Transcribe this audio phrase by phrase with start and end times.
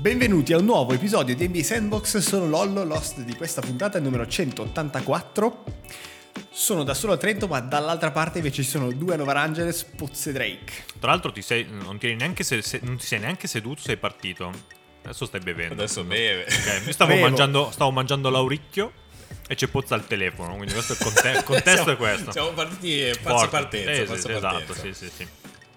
[0.00, 4.26] Benvenuti a un nuovo episodio di NBA Sandbox, sono Lollo, l'host di questa puntata, numero
[4.26, 5.64] 184.
[6.50, 9.84] Sono da solo a Trento, ma dall'altra parte invece ci sono due a Nova Angeles,
[9.84, 10.72] Pozze Drake.
[10.98, 14.50] Tra l'altro ti sei, non, ti se- se- non ti sei neanche seduto, sei partito.
[15.02, 15.74] Adesso stai bevendo.
[15.74, 16.44] Adesso beve.
[16.44, 18.92] Ok, io stavo mangiando, stavo mangiando l'auricchio
[19.46, 22.32] e c'è Pozza al telefono, quindi questo è il conte- contesto Siamo- è questo.
[22.32, 23.90] Siamo partiti eh, pazza partenza.
[23.90, 25.26] Eh, sì, esatto, sì, sì, sì.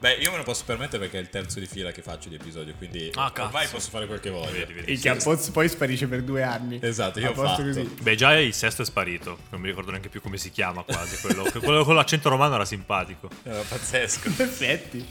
[0.04, 2.36] Beh, io me lo posso permettere perché è il terzo di fila che faccio di
[2.36, 4.52] episodio, quindi Ah, ormai posso fare quel che voglio.
[4.52, 4.92] Vedi, vedi.
[4.92, 6.78] Il che a Pozzo poi sparisce per due anni.
[6.82, 7.62] Esatto, io ho fatto.
[7.64, 7.84] così.
[8.02, 9.38] Beh, già il sesto è sparito.
[9.52, 11.16] Non mi ricordo neanche più come si chiama quasi.
[11.22, 13.30] Quello, quello con l'accento romano era simpatico.
[13.44, 14.28] Era pazzesco.
[14.28, 15.08] In effetti.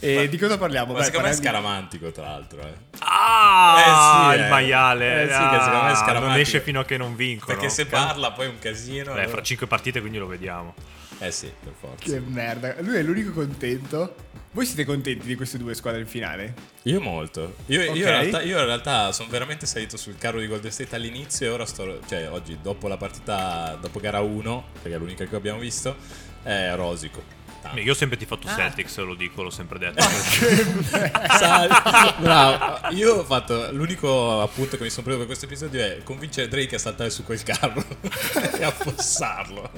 [0.00, 0.92] E di cosa parliamo?
[0.92, 2.60] Ma Beh, secondo me è scaramantico, tra l'altro.
[2.60, 2.74] Eh.
[2.98, 4.48] Ah, Eh sì, il eh.
[4.50, 5.22] maiale.
[5.22, 6.26] Eh sì, che secondo me è Ah, scaramantico.
[6.28, 7.54] Non esce fino a che non vincono.
[7.56, 9.04] Perché se parla poi è un casino.
[9.04, 10.74] Beh, allora- fra cinque partite quindi lo vediamo.
[11.20, 12.04] Eh sì, per forza.
[12.04, 12.74] Che merda.
[12.80, 14.14] Lui è l'unico contento.
[14.52, 16.54] Voi siete contenti di queste due squadre in finale?
[16.84, 17.54] Io molto.
[17.66, 17.96] Io, io Ok.
[17.96, 21.66] in realtà, io realtà sono veramente salito sul carro di Golden State all'inizio e ora
[21.66, 22.00] sto...
[22.08, 25.94] Cioè, oggi dopo la partita, dopo gara 1, perché è l'unica che abbiamo visto,
[26.42, 27.38] è rosico.
[27.62, 27.78] Tanto.
[27.78, 30.00] Io ho sempre tifato Celtics, lo dico, l'ho sempre detto.
[31.38, 32.88] Sal- Bravo.
[32.94, 36.76] Io ho fatto l'unico appunto che mi sono preso per questo episodio è convincere Drake
[36.76, 37.84] a saltare su quel carro
[38.58, 39.70] e affossarlo.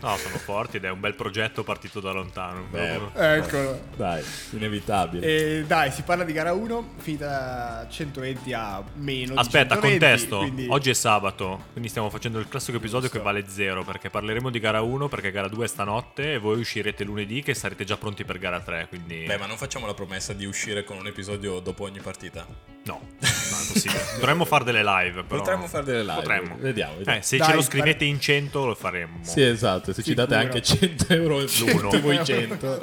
[0.00, 2.66] No, sono forti ed è un bel progetto partito da lontano.
[2.70, 3.80] Beh, Eccolo.
[3.96, 5.26] Dai, inevitabile.
[5.60, 10.38] E dai, si parla di gara 1, finita 120 a meno di Aspetta, 120, contesto.
[10.38, 14.50] quindi- Oggi è sabato, quindi stiamo facendo il classico episodio che vale 0 perché parleremo
[14.50, 17.96] di gara 1 perché gara 2 è stanotte e voi uscirete lunedì che sarete già
[17.96, 21.06] pronti per gara 3, quindi Beh, ma non facciamo la promessa di uscire con un
[21.06, 22.46] episodio dopo ogni partita?
[22.84, 23.00] no,
[23.80, 24.04] possibile.
[24.18, 26.14] Dovremmo fare delle live, però Potremmo fare delle live.
[26.14, 26.56] Potremmo.
[26.58, 26.94] Vediamo.
[26.96, 27.18] vediamo.
[27.18, 29.18] Eh, se Dai, ce lo scrivete in 100 lo faremmo.
[29.22, 29.92] Sì, esatto.
[29.92, 30.46] Se ci date Sicuro.
[30.46, 32.00] anche 100 euro L'uno.
[32.00, 32.78] voi 100.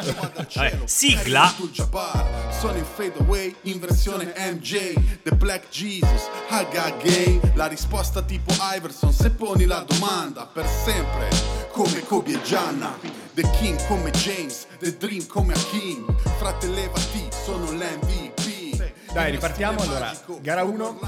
[0.54, 1.54] Vabbè, sigla.
[2.60, 8.54] Sono in fade away in versione MJ The Black Jesus, Haga Gay La risposta tipo
[8.76, 11.30] Iverson Se poni la domanda per sempre
[11.72, 12.98] Come Kobe e Gianna
[13.34, 16.06] The King come James The Dream come Hakim
[16.38, 18.63] Frate levati, sono l'MVP
[19.14, 19.80] Dai, ripartiamo.
[19.80, 21.00] Allora, gara 1,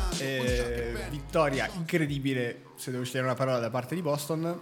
[1.10, 4.60] vittoria incredibile, se devo scegliere una parola da parte di Boston.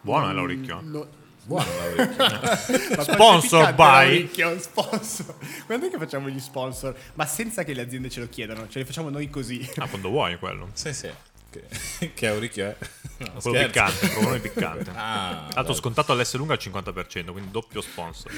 [0.00, 0.80] Buono è l'orecchio.
[0.82, 1.06] No-
[1.44, 2.16] Buono, Lauricchio.
[2.16, 5.34] Ma quanto è Sponsor by- l'orecchio, Sponsor.
[5.66, 6.96] Quando è che facciamo gli sponsor?
[7.14, 9.68] Ma senza che le aziende ce lo chiedano, ce li facciamo noi così.
[9.76, 10.70] Ah, quando vuoi quello.
[10.72, 11.10] Sì, sì.
[11.50, 12.76] Che, che auricchio è?
[13.22, 13.66] No, Quello scherzo.
[13.66, 14.90] piccante, quello piccante.
[14.94, 18.32] Ah, Tanto scontato all'S lunga al 50%, quindi doppio sponsor.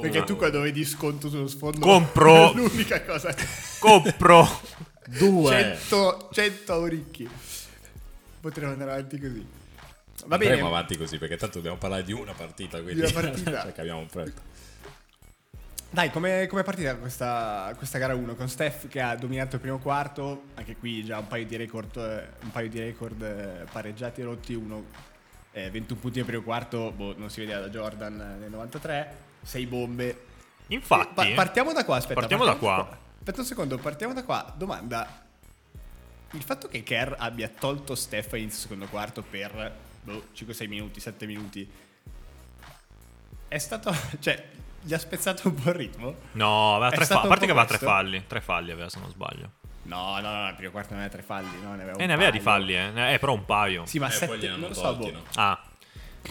[0.00, 2.52] Perché tu quando vedi sconto sullo sfondo Compro.
[2.56, 3.34] l'unica cosa.
[3.80, 4.46] Compro!
[5.06, 5.50] Due.
[5.50, 7.28] 100, 100 auricchi.
[8.40, 9.46] Potremmo andare avanti così.
[10.26, 10.50] Va bene.
[10.52, 12.80] Andremo avanti così perché tanto dobbiamo parlare di una partita.
[12.80, 13.62] Quindi Di una partita.
[13.62, 14.40] perché abbiamo un fretta.
[15.94, 19.78] Dai, come è partita questa, questa gara 1 con Steph che ha dominato il primo
[19.78, 21.94] quarto, anche qui già un paio di record,
[22.42, 24.86] un paio di record eh, pareggiati e rotti, uno
[25.52, 29.16] eh, 21 punti nel primo quarto, boh, non si vedeva da Jordan eh, nel 93,
[29.42, 30.24] 6 bombe.
[30.66, 32.18] Infatti, Pa- partiamo da qua, aspetta.
[32.18, 32.98] Partiamo da qua.
[33.18, 34.52] Aspetta un secondo, partiamo da qua.
[34.56, 35.26] Domanda.
[36.32, 39.72] Il fatto che Kerr abbia tolto Steph inizio secondo quarto per
[40.02, 41.70] boh, 5-6 minuti, 7 minuti,
[43.46, 43.94] è stato...
[44.18, 46.14] cioè, gli ha spezzato un po' il ritmo?
[46.32, 47.24] no, aveva tre falli.
[47.24, 48.24] A parte che aveva tre falli.
[48.26, 49.50] Tre falli aveva, se non sbaglio.
[49.84, 52.06] No, no, no, il primo quarto non aveva tre falli, no, ne aveva un E
[52.06, 52.40] ne aveva paio.
[52.40, 53.12] di falli, eh.
[53.14, 53.84] Eh, però un paio.
[53.86, 55.10] Sì, ma Eh, sette, non lo so, boh.
[55.10, 55.22] no?
[55.34, 55.62] Ah,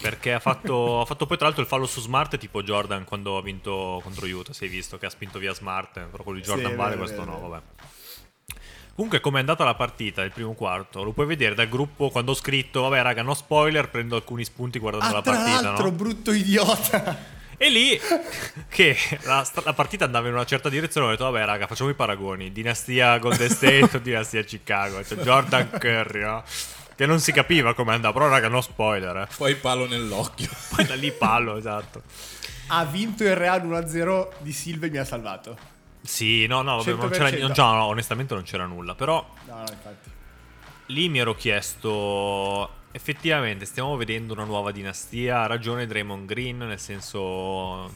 [0.01, 3.37] perché ha fatto, ha fatto poi tra l'altro il fallo su Smart tipo Jordan quando
[3.37, 6.43] ha vinto contro Utah, si è visto che ha spinto via Smart, però quello di
[6.45, 7.63] Jordan Sì, vale, vero, questo vero, no, vabbè.
[8.95, 12.31] Comunque come è andata la partita, il primo quarto, lo puoi vedere dal gruppo quando
[12.31, 15.85] ho scritto, vabbè raga, no spoiler, prendo alcuni spunti guardando Ah, la tra partita, l'altro,
[15.85, 15.91] no?
[15.91, 17.41] brutto idiota.
[17.63, 17.97] E lì
[18.67, 21.93] che la, la partita andava in una certa direzione, ho detto vabbè raga, facciamo i
[21.93, 26.43] paragoni, dinastia Golden State o dinastia Chicago, cioè Jordan Curry, no?
[26.95, 29.27] Che non si capiva come andava, però raga, no spoiler, eh.
[29.37, 30.49] Poi palo nell'occhio.
[30.75, 32.01] Poi da lì pallo, esatto.
[32.67, 35.57] ha vinto il Real 1-0 di Silva e mi ha salvato.
[36.01, 37.11] Sì, no, no, vabbè, non 100%.
[37.11, 38.93] c'era, non c'era- no, onestamente non c'era nulla.
[38.93, 40.09] Però No, no, infatti.
[40.87, 46.79] lì mi ero chiesto, effettivamente stiamo vedendo una nuova dinastia, ha ragione Draymond Green, nel
[46.79, 47.91] senso,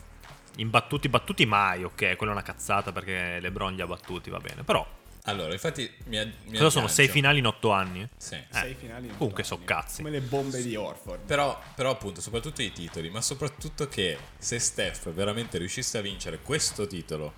[0.57, 4.63] imbattuti, battuti mai, ok, quella è una cazzata perché LeBron li ha battuti, va bene.
[4.63, 4.85] Però,
[5.23, 8.07] Allora, infatti mi, mi cosa sono, sei finali in otto anni?
[8.17, 8.35] Sì.
[8.35, 9.07] Eh, Sei finali.
[9.07, 9.65] in comunque otto so anni.
[9.65, 9.97] cazzi.
[9.97, 11.25] Come le bombe di Orford.
[11.25, 16.39] Però, però appunto, soprattutto i titoli, ma soprattutto che se Steph veramente riuscisse a vincere
[16.39, 17.33] questo titolo,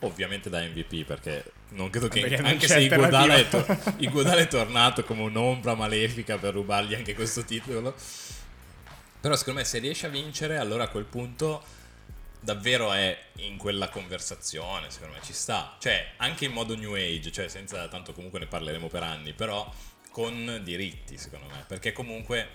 [0.00, 3.66] ovviamente da MVP, perché non credo che Perché anche se Iguodala è, to-
[3.98, 7.94] Iguodala è tornato come un'ombra malefica per rubargli anche questo titolo.
[9.20, 11.64] Però secondo me se riesce a vincere, allora a quel punto
[12.38, 15.76] davvero è in quella conversazione, secondo me ci sta.
[15.80, 19.68] Cioè, anche in modo new age, cioè senza tanto comunque ne parleremo per anni, però
[20.10, 22.48] con diritti, secondo me, perché comunque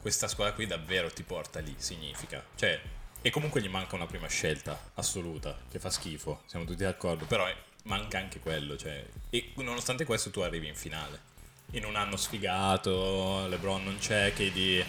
[0.00, 2.44] questa squadra qui davvero ti porta lì, significa.
[2.56, 2.78] Cioè,
[3.22, 7.46] e comunque gli manca una prima scelta assoluta, che fa schifo, siamo tutti d'accordo, però
[7.46, 11.30] è- manca anche quello, cioè, e nonostante questo tu arrivi in finale.
[11.72, 14.84] In un anno sfigato, LeBron non c'è, KD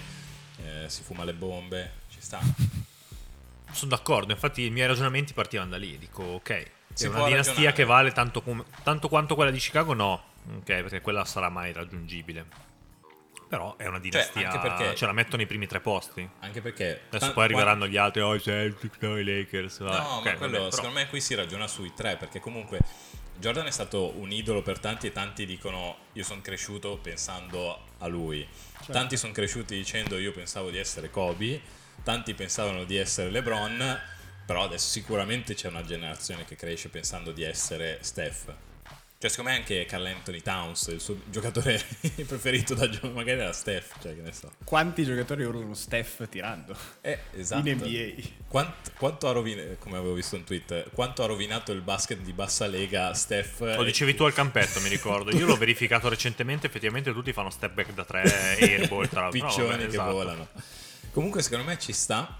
[0.58, 2.40] eh, si fuma le bombe, ci sta.
[3.72, 5.98] Sono d'accordo, infatti i miei ragionamenti partivano da lì.
[5.98, 7.74] Dico, ok, è una dinastia ragionare.
[7.74, 9.94] che vale tanto, come- tanto quanto quella di Chicago?
[9.94, 10.24] No,
[10.58, 12.72] ok, perché quella sarà mai raggiungibile.
[13.54, 16.28] Però è una dinastia, anche perché- ce la mettono ai primi tre posti.
[16.40, 17.02] Anche perché...
[17.10, 19.80] Adesso tan- poi arriveranno gli altri, oh i Celtics, no i Lakers.
[19.82, 22.40] No, vabbè, ma ok, quello, vabbè, però- secondo me qui si ragiona sui tre, perché
[22.40, 22.80] comunque
[23.38, 28.08] Jordan è stato un idolo per tanti e tanti dicono io sono cresciuto pensando a
[28.08, 28.44] lui.
[28.88, 31.62] Tanti sono cresciuti dicendo io pensavo di essere Kobe,
[32.02, 34.02] tanti pensavano di essere LeBron,
[34.48, 38.52] però adesso sicuramente c'è una generazione che cresce pensando di essere Steph.
[39.24, 41.82] Cioè, secondo me anche Carl Anthony Towns, il suo giocatore
[42.28, 44.52] preferito da giocare, magari era Steph, cioè che ne so.
[44.66, 46.76] Quanti giocatori urlano Steph tirando?
[47.00, 47.70] Eh, esatto.
[47.70, 48.22] In NBA.
[48.50, 52.34] Quant- quanto ha rovinato, come avevo visto in tweet, quanto ha rovinato il basket di
[52.34, 53.62] bassa lega Steph?
[53.62, 55.32] Lo dicevi tu al campetto, mi ricordo.
[55.32, 58.24] Io l'ho verificato recentemente, effettivamente tutti fanno step back da tre
[58.60, 59.40] e airball tra l'altro.
[59.40, 60.12] No, piccioni vabbè, che esatto.
[60.12, 60.48] volano.
[61.12, 62.40] Comunque secondo me ci sta,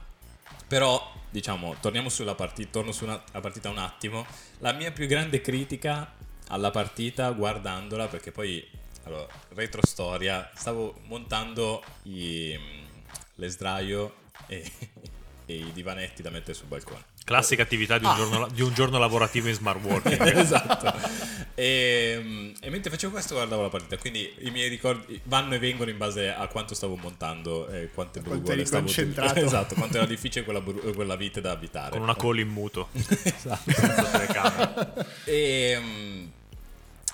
[0.68, 4.26] però diciamo, torniamo sulla partita, torno sulla partita un attimo.
[4.60, 6.12] La mia più grande critica
[6.50, 8.66] alla partita guardandola, perché poi,
[9.04, 12.58] allora, retrostoria, stavo montando i,
[13.36, 14.16] le sdraio
[14.48, 14.72] e,
[15.46, 17.12] e i divanetti da mettere sul balcone.
[17.24, 20.22] Classica attività di un, giorno, di un giorno lavorativo in smart working.
[20.36, 20.94] esatto.
[21.56, 25.90] E, e mentre facevo questo guardavo la partita, quindi i miei ricordi vanno e vengono
[25.90, 29.40] in base a quanto stavo montando e quante Quanto brugole stavo concentrato.
[29.44, 31.92] Esatto, quanto era difficile quella, bru- quella vite da abitare.
[31.92, 32.90] con una call in muto.
[32.92, 33.72] Esatto.
[35.26, 36.23] E, mm,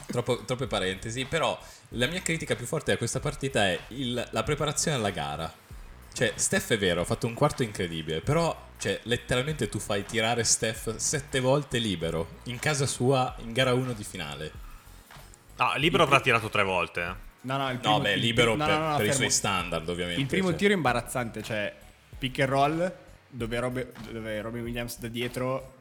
[0.09, 1.57] troppo- troppe parentesi, però
[1.89, 5.51] la mia critica più forte a questa partita è il- la preparazione alla gara.
[6.11, 10.43] Cioè, Steph è vero, ha fatto un quarto incredibile, però cioè, letteralmente tu fai tirare
[10.43, 14.51] Steph sette volte libero in casa sua in gara 1 di finale.
[15.57, 17.01] Ah, Libero avrà tirato tre volte.
[17.01, 17.27] eh.
[17.41, 19.29] No, no, il primo, No, beh, il- libero no, per, no, no, per i suoi
[19.29, 20.19] standard, ovviamente.
[20.21, 20.57] Il primo cioè.
[20.57, 21.73] tiro è imbarazzante, cioè
[22.17, 22.93] pick and roll
[23.29, 25.73] dove, dove Robin Williams da dietro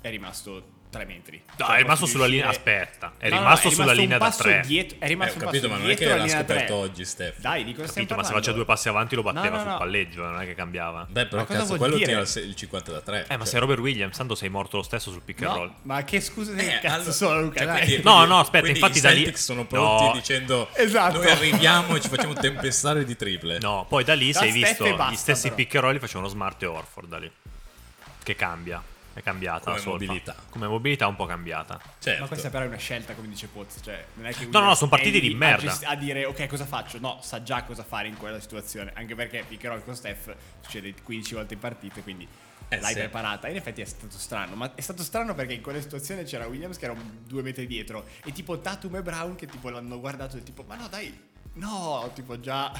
[0.00, 1.42] è rimasto 3 metri.
[1.56, 2.48] No, Cioè, è rimasto sulla linea.
[2.48, 4.62] Aspetta, è No, no, rimasto è sulla rimasto linea un da passo tre.
[4.66, 6.74] Dietro, è Eh, rimasto ho un capito, ma non è che l'ha linea scoperto 3.
[6.74, 7.38] oggi, Steph.
[7.40, 9.60] Dai, di cosa stiamo Capito, ma se faceva due passi avanti lo batteva No, no,
[9.62, 9.78] sul no.
[9.78, 11.06] palleggio, non è che cambiava.
[11.08, 12.06] Beh, però cazzo, vuol quello dire?
[12.08, 13.26] tira il se- il 50 da 3.
[13.28, 15.66] Eh, ma sei Robert Williams, tanto sei morto lo stesso sul pick and roll.
[15.68, 17.60] No, ma che scusa che Eh, cazzo sono Luca?
[17.64, 20.12] cioè, quindi- No, no, aspetta, infatti da lì- Celtics sono pronti No.
[20.12, 21.18] dicendo Esatto.
[21.18, 23.58] noi arriviamo e ci facciamo tempestare di triple.
[23.60, 26.66] No, poi da lì sei visto gli stessi pick and roll li facevano Smart e
[26.66, 27.30] Orford da lì.
[28.22, 28.82] Che cambia.
[29.14, 30.04] È cambiata Come la solfa.
[30.06, 30.36] mobilità.
[30.50, 31.80] Come mobilità un po' cambiata.
[32.00, 32.20] Certo.
[32.22, 33.76] Ma questa però è una scelta, come dice Poz.
[33.82, 35.68] Cioè, non è che No, no, Williams sono partiti di merda.
[35.68, 36.98] A, gest- a dire, ok, cosa faccio?
[36.98, 38.92] No, sa già cosa fare in quella situazione.
[38.94, 42.26] Anche perché roll con Steph succede 15 volte in partita, quindi
[42.68, 42.98] Eh, l'hai sì.
[42.98, 43.48] preparata.
[43.48, 44.56] In effetti è stato strano.
[44.56, 46.94] Ma è stato strano perché in quella situazione c'era Williams che era
[47.24, 48.04] due metri dietro.
[48.24, 51.16] E tipo Tatum e Brown che tipo l'hanno guardato e tipo, ma no, dai,
[51.54, 52.72] no, tipo già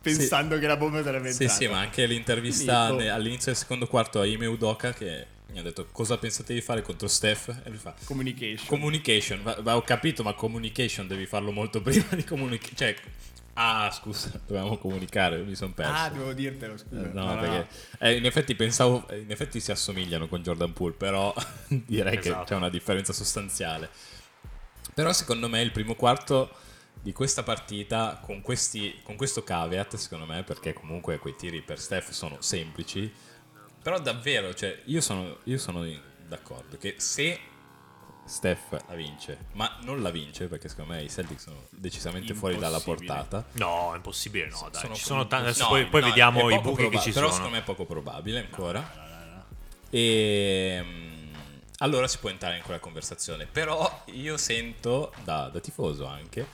[0.00, 1.62] pensando che la bomba sarebbe Sì, entrata.
[1.64, 3.14] sì, ma anche l'intervista Quindi, ne- oh.
[3.14, 6.80] all'inizio del secondo quarto a Ime Udoka che mi ha detto cosa pensate di fare
[6.82, 8.66] contro Steph e lui fa Communication.
[8.68, 12.94] communication, va, va, ho capito ma communication devi farlo molto prima di comunicare, cioè
[13.54, 15.92] ah scusa, dovevamo comunicare, mi sono perso.
[15.92, 17.10] ah, devo dirtelo, Eh, scusa.
[17.12, 17.66] No, perché
[17.98, 21.34] eh, in effetti pensavo, eh, in effetti si assomigliano con Jordan Poole, però
[21.68, 22.38] direi Esatto.
[22.38, 23.90] che c'è una differenza sostanziale.
[24.94, 26.50] Però secondo me il primo quarto
[27.02, 31.80] di questa partita, con, questi, con questo caveat, secondo me, perché comunque quei tiri per
[31.80, 33.12] Steph sono semplici,
[33.82, 35.86] però davvero, cioè, io sono, io sono
[36.26, 37.40] d'accordo che se
[38.30, 42.56] Steph la vince, ma non la vince perché secondo me i Celtics sono decisamente fuori
[42.58, 43.44] dalla portata.
[43.52, 44.82] No, è impossibile, no, dai.
[44.82, 45.26] Sono ci sono.
[45.28, 47.36] Adesso no, poi, poi no, vediamo i buchi che proba- ci però sono.
[47.36, 49.08] secondo me è poco probabile ancora.
[49.90, 51.32] E mm,
[51.78, 53.46] allora si può entrare in quella conversazione.
[53.46, 56.46] Però io sento, da, da tifoso anche,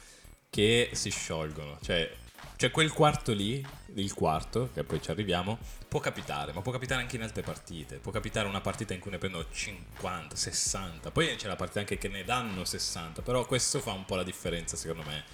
[0.50, 1.78] che si sciolgono.
[1.82, 2.14] Cioè,
[2.56, 7.02] cioè quel quarto lì, il quarto, che poi ci arriviamo, può capitare, ma può capitare
[7.02, 7.96] anche in altre partite.
[7.96, 11.10] Può capitare una partita in cui ne prendono 50, 60.
[11.10, 13.22] Poi c'è la partita anche che ne danno 60.
[13.22, 15.24] Però questo fa un po' la differenza, secondo me,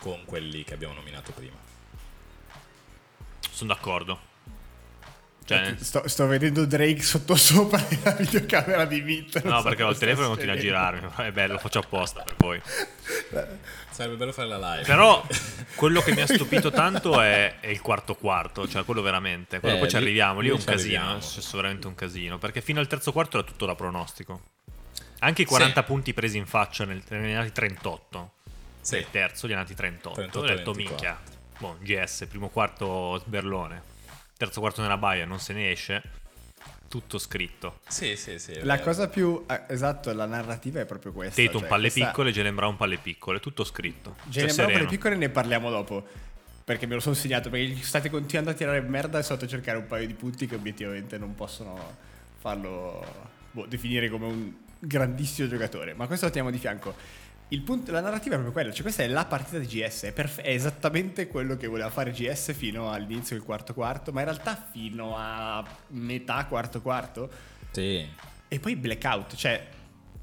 [0.00, 1.56] con quelli che abbiamo nominato prima.
[3.50, 4.34] Sono d'accordo.
[5.46, 9.42] Cioè, sto, sto vedendo Drake sotto sopra la videocamera di Meet.
[9.44, 11.08] no, perché ho il telefono e continua a girarmi.
[11.24, 12.60] È bello, lo faccio apposta per voi.
[13.90, 14.84] Sarebbe bello fare la live.
[14.86, 15.24] Però
[15.76, 19.60] quello che mi ha stupito tanto è, è il quarto quarto, cioè quello veramente.
[19.60, 20.40] Quello Eh, poi ci arriviamo.
[20.40, 20.80] Lì è un casino.
[20.80, 21.18] arriviamo.
[21.18, 22.38] È successo veramente un casino.
[22.38, 24.42] Perché fino al terzo quarto era tutto da pronostico.
[25.20, 25.86] Anche i 40 Sì.
[25.86, 28.32] punti presi in faccia nel, ne è andati 38.
[28.80, 28.96] Sì.
[28.96, 30.14] Il terzo gli è andati 38.
[30.14, 30.74] 38, ho detto 24.
[30.74, 31.18] minchia.
[31.58, 33.94] Boh, GS, primo quarto sberlone.
[34.36, 36.02] Terzo quarto nella baia, non se ne esce.
[36.88, 37.80] Tutto scritto.
[37.88, 38.60] Sì, sì, sì.
[38.62, 38.84] La vero.
[38.84, 39.44] cosa più...
[39.48, 41.42] eh, esatto, la narrativa è proprio questa.
[41.42, 44.16] Tatum cioè, palle questa- piccole, Jalen Brown palle piccole, tutto scritto.
[44.24, 44.88] Jalen Cioè, Brown per le sereno.
[44.90, 46.06] piccole ne parliamo dopo.
[46.64, 47.50] Perché me lo sono segnato.
[47.50, 50.54] Perché state continuando a tirare merda e andato a cercare un paio di punti che
[50.54, 51.96] obiettivamente non possono
[52.38, 53.04] farlo
[53.50, 55.94] boh, definire come un grandissimo giocatore.
[55.94, 56.94] Ma questo lo teniamo di fianco.
[57.48, 58.72] Il punto, la narrativa è proprio quella.
[58.72, 60.04] Cioè, questa è la partita di GS.
[60.04, 64.10] È, perfe- è esattamente quello che voleva fare GS fino all'inizio del quarto quarto.
[64.12, 67.30] Ma in realtà fino a metà quarto quarto.
[67.70, 68.04] Sì.
[68.48, 69.64] E poi blackout, cioè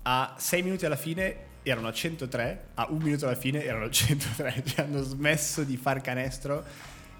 [0.03, 3.89] a 6 minuti alla fine erano a 103, a un minuto alla fine erano a
[3.89, 6.63] 103, cioè hanno smesso di far canestro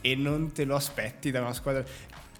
[0.01, 1.83] e non te lo aspetti da una squadra.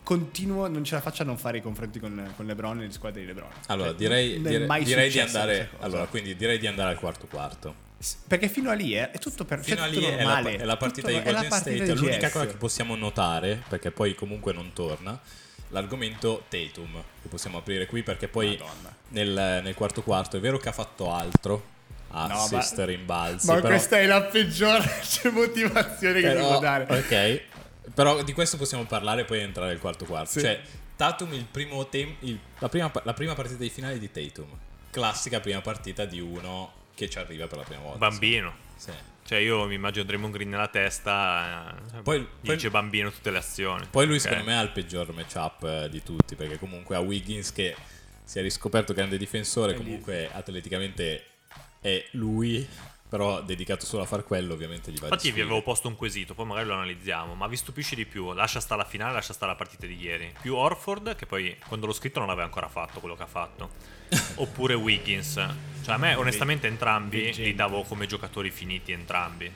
[0.04, 2.92] Continuo, non ce la faccio a non fare i confronti con, con LeBron e le
[2.92, 3.50] squadre di LeBron.
[3.68, 5.70] Allora, Cioè, direi, non è dire- mai direi di andare.
[5.80, 7.76] Allora, quindi direi di andare al quarto quarto.
[8.28, 10.40] Perché fino a lì eh, è tutto per Fino cioè, a tutto lì è la,
[10.42, 11.84] è la partita Tutto- di è Golden State.
[11.84, 15.18] di L'unica cosa che possiamo notare, perché poi comunque non torna,
[15.70, 18.60] l'argomento Tatum, che possiamo aprire qui, perché poi
[19.10, 21.64] nel, nel quarto quarto è vero che ha fatto altro,
[22.12, 26.84] ma- assist, rimbalzi, Ma però, questa è la peggiore cioè, motivazione che però- può dare.
[26.90, 27.42] Ok,
[27.94, 30.30] però di questo possiamo parlare e poi entrare nel quarto quarto.
[30.32, 30.40] Sì.
[30.42, 30.62] Cioè,
[30.96, 34.48] Tatum il primo tem- il- la, prima, la prima partita di finale di Tatum,
[34.92, 37.98] classica prima partita di uno che ci arriva per la prima volta.
[37.98, 38.54] Bambino.
[38.76, 38.92] Sì.
[39.26, 41.74] Cioè, io mi immagino Draymond Green nella testa.
[41.98, 43.88] eh, Poi- gli poi- dice bambino tutte le azioni.
[43.90, 44.22] Poi lui Ok.
[44.22, 47.76] secondo me ha il peggior matchup eh, di tutti perché comunque ha Wiggins che
[48.24, 51.26] si è riscoperto grande difensore, comunque atleticamente
[51.82, 52.68] è lui,
[53.14, 56.34] però dedicato solo a far quello ovviamente gli va Infatti, vi avevo posto un quesito,
[56.34, 57.36] poi magari lo analizziamo.
[57.36, 58.34] Ma vi stupisce di più?
[58.34, 60.34] Lascia stare la finale, lascia stare la partita di ieri.
[60.42, 63.70] Più Orford, che poi quando l'ho scritto non aveva ancora fatto quello che ha fatto.
[64.42, 65.34] Oppure Wiggins.
[65.34, 69.52] Cioè, a me, onestamente, entrambi li davo come giocatori finiti, entrambi.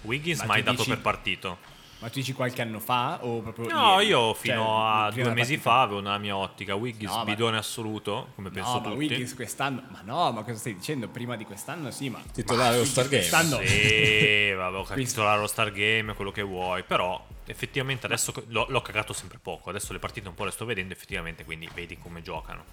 [0.00, 1.58] Wiggins Ma mai dato dici- per partito.
[2.04, 4.08] Ma tu dici qualche anno fa o proprio No, ieri?
[4.08, 6.74] io Cioè, fino a prima due mesi fa avevo una mia ottica.
[6.74, 8.96] Wiggins, No, ma- bidone assoluto, come penso No, ma tutti.
[8.98, 9.84] Wiggins quest'anno.
[9.88, 11.08] Ma no, ma cosa stai dicendo?
[11.08, 12.20] Prima di quest'anno sì, ma.
[12.30, 13.26] Titolare ma allo Star Game.
[13.26, 13.58] Quest'anno.
[13.64, 18.82] Sì, vabbè, ho capito lo Star Game, quello che vuoi, però effettivamente adesso l'ho, l'ho
[18.82, 22.20] cagato sempre poco, adesso le partite un po' le sto vedendo effettivamente, quindi vedi come
[22.20, 22.64] giocano.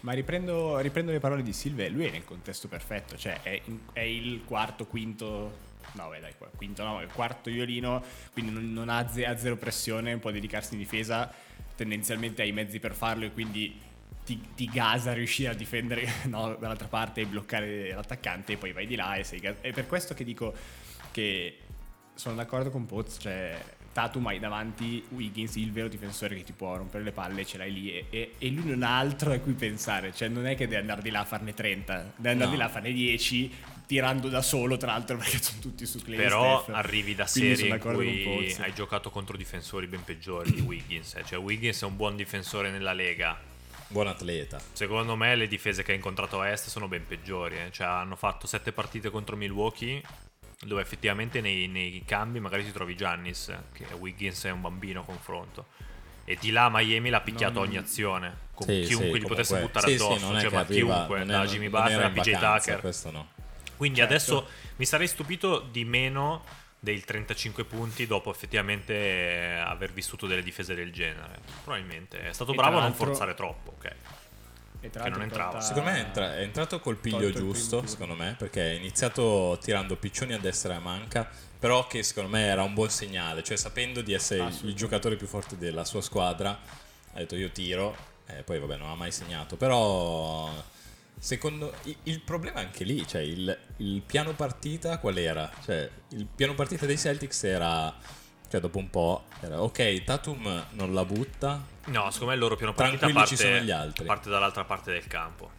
[0.00, 3.80] Ma riprendo, riprendo le parole di Silve, lui è nel contesto perfetto, cioè è, in-
[3.92, 5.72] è il quarto, quinto.
[5.92, 10.16] No, beh, dai, quinto no, quarto violino, quindi non, non ha, ze- ha zero pressione,
[10.18, 11.32] può dedicarsi in difesa,
[11.76, 13.78] tendenzialmente ha i mezzi per farlo e quindi
[14.24, 18.72] ti, ti gasa a riuscire a difendere no, dall'altra parte e bloccare l'attaccante e poi
[18.72, 20.52] vai di là e sei gas- È per questo che dico
[21.12, 21.58] che
[22.14, 23.56] sono d'accordo con Poz, cioè
[23.92, 27.72] Tatum hai davanti Wiggins, il vero difensore che ti può rompere le palle, ce l'hai
[27.72, 30.64] lì e, e- e lui non ha altro a cui pensare, cioè non è che
[30.66, 32.50] deve andare di là a farne 30, deve andare No.
[32.50, 33.52] di là a farne 10
[33.86, 36.74] tirando da solo tra l'altro perché sono tutti su Clay Però Steph.
[36.74, 41.24] arrivi da serie in cui hai giocato contro difensori ben peggiori di Wiggins, eh.
[41.24, 43.38] cioè Wiggins è un buon difensore nella Lega.
[43.88, 44.60] Buon atleta.
[44.72, 47.70] Secondo me le difese che ha incontrato a Est sono ben peggiori, eh.
[47.70, 50.02] cioè hanno fatto sette partite contro Milwaukee
[50.64, 55.04] dove effettivamente nei, nei cambi magari ti trovi Giannis, che Wiggins è un bambino a
[55.04, 55.66] confronto.
[56.24, 59.52] E di là Miami l'ha picchiato Non- ogni azione, con Sì, chiunque sì, gli potesse
[59.54, 62.10] comunque- buttare sì, sì, addosso, non è cioè ma arriva- chiunque, da Jimmy Butler a
[62.10, 62.80] PJ Tucker.
[62.80, 63.28] Questo no.
[63.76, 64.14] Quindi Certo.
[64.14, 66.44] adesso mi sarei stupito di meno
[66.78, 71.38] dei 35 punti dopo effettivamente eh, aver vissuto delle difese del genere.
[71.62, 73.92] Probabilmente è stato E bravo a non forzare troppo, ok.
[74.80, 75.50] E tra che non entrava.
[75.52, 79.58] tolta- Secondo me è, entra- è entrato col piglio giusto, secondo me, perché è iniziato
[79.62, 81.26] tirando piccioni a destra e a manca,
[81.58, 85.26] però che secondo me era un buon segnale, cioè sapendo di essere il- giocatore più
[85.26, 89.56] forte della sua squadra, ha detto io tiro, e poi vabbè non ha mai segnato,
[89.56, 90.52] però
[91.24, 95.50] secondo il, problema è anche lì, cioè il, il piano partita qual era?
[95.64, 97.96] Cioè il piano partita dei Celtics era,
[98.46, 102.56] cioè dopo un po', era ok Tatum non la butta, No, secondo me il loro
[102.56, 104.04] piano partita parte, ci sono gli altri.
[104.04, 105.52] parte dall'altra parte del campo.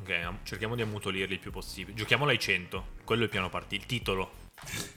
[0.00, 1.96] Ok, am- cerchiamo di ammutolirli il più possibile.
[1.96, 4.32] Giochiamola ai 100, quello è il piano partita, il titolo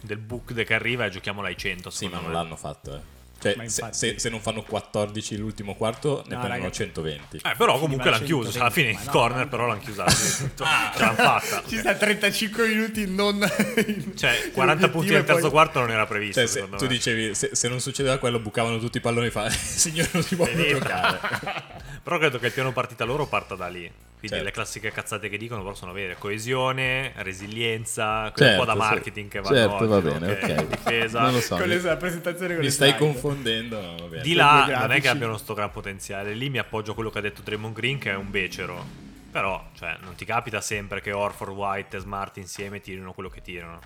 [0.02, 2.34] del book che arriva è giochiamola ai 100, sì ma non me.
[2.34, 3.17] l'hanno fatto eh.
[3.40, 6.72] Cioè, se, se- se non fanno 14 l'ultimo quarto, ne No, prendono raga.
[6.72, 7.38] 120.
[7.38, 8.52] Eh, però comunque l'hanno 120, chiuso.
[8.52, 9.48] Cioè, alla fine il no, corner, no.
[9.48, 10.06] però l'hanno chiusa.
[10.10, 11.64] Ce l'hanno fatta.
[11.68, 13.40] Ci sta 35 minuti non...
[14.16, 16.40] Cioè, 40 punti nel terzo quarto non era previsto.
[16.40, 16.88] Cioè, se, tu me.
[16.88, 20.36] dicevi, se, se non succedeva quello, bucavano tutti i palloni e fa, signore, non si
[20.36, 21.20] può più giocare.
[22.04, 23.92] Però credo che il piano partita loro parta da lì.
[24.20, 24.44] Quindi Certo.
[24.46, 26.16] le classiche cazzate che dicono però sono vere.
[26.18, 28.78] Coesione, resilienza, Certo, po' da sì.
[28.80, 30.66] marketing che va Certo, va bene, ok.
[30.68, 31.22] Difesa.
[31.22, 31.56] Non lo so.
[31.56, 33.04] Con le, la presentazione con Mi le stai slide.
[33.06, 33.80] confondendo.
[33.80, 34.08] no.
[34.22, 36.34] Di là non è che abbiano sto gran potenziale.
[36.34, 38.84] Lì mi appoggio a quello che ha detto Draymond Green, che è un becero.
[39.32, 43.42] Però, cioè, non ti capita sempre che Orford, White e Smart insieme tirino quello che
[43.42, 43.80] tirano.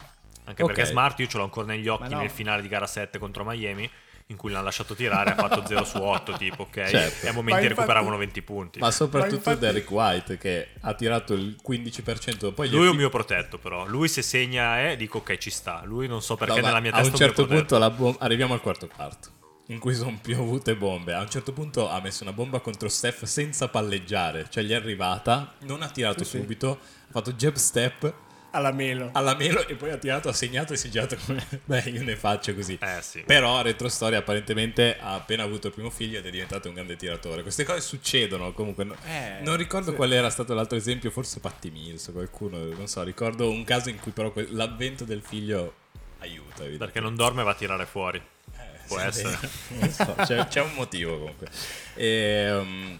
[0.45, 0.71] Anche Ok.
[0.73, 2.19] perché Smart io ce l'ho ancora negli occhi no.
[2.19, 3.89] nel finale di gara 7 contro Miami,
[4.31, 6.85] in cui l'hanno lasciato tirare, ha fatto 0 su 8, tipo, ok?
[6.87, 7.25] Certo.
[7.25, 8.79] E a momenti infatti- recuperavano 20 punti.
[8.79, 12.51] Ma soprattutto Ma infatti- Derek White che ha tirato il 15%.
[12.53, 13.85] Poi Lui è un mio protetto, però.
[13.85, 15.81] Lui se segna è, dico ok, ci sta.
[15.85, 18.15] Lui non so perché No, nella mia a testa un è certo punto la bom-
[18.19, 19.29] arriviamo al quarto quarto
[19.67, 21.13] in cui sono piovute bombe.
[21.13, 24.75] A un certo punto ha messo una bomba contro Steph senza palleggiare, cioè gli è
[24.75, 26.37] arrivata, non ha tirato Sì, sì.
[26.39, 26.71] subito,
[27.07, 28.13] ha fatto jab step
[28.53, 29.09] Alla melo.
[29.13, 32.03] alla melo e poi ha tirato, ha segnato e si è girato come beh, io
[32.03, 32.77] ne faccio così.
[32.81, 33.21] Eh sì.
[33.25, 37.41] Però retrostoria apparentemente ha appena avuto il primo figlio ed è diventato un grande tiratore.
[37.43, 38.83] Queste cose succedono comunque.
[38.83, 39.95] no- Eh, non ricordo sì.
[39.95, 43.89] qual era stato l'altro esempio, forse Patti Mills o qualcuno, non so, ricordo un caso
[43.89, 45.75] in cui però que- l'avvento del figlio
[46.19, 46.63] aiuta.
[46.77, 48.17] Perché non dorme e va a tirare fuori.
[48.57, 49.37] Eh, Può sì, essere.
[49.69, 51.47] non so, c'è, c'è un motivo comunque.
[51.95, 52.99] Ehm,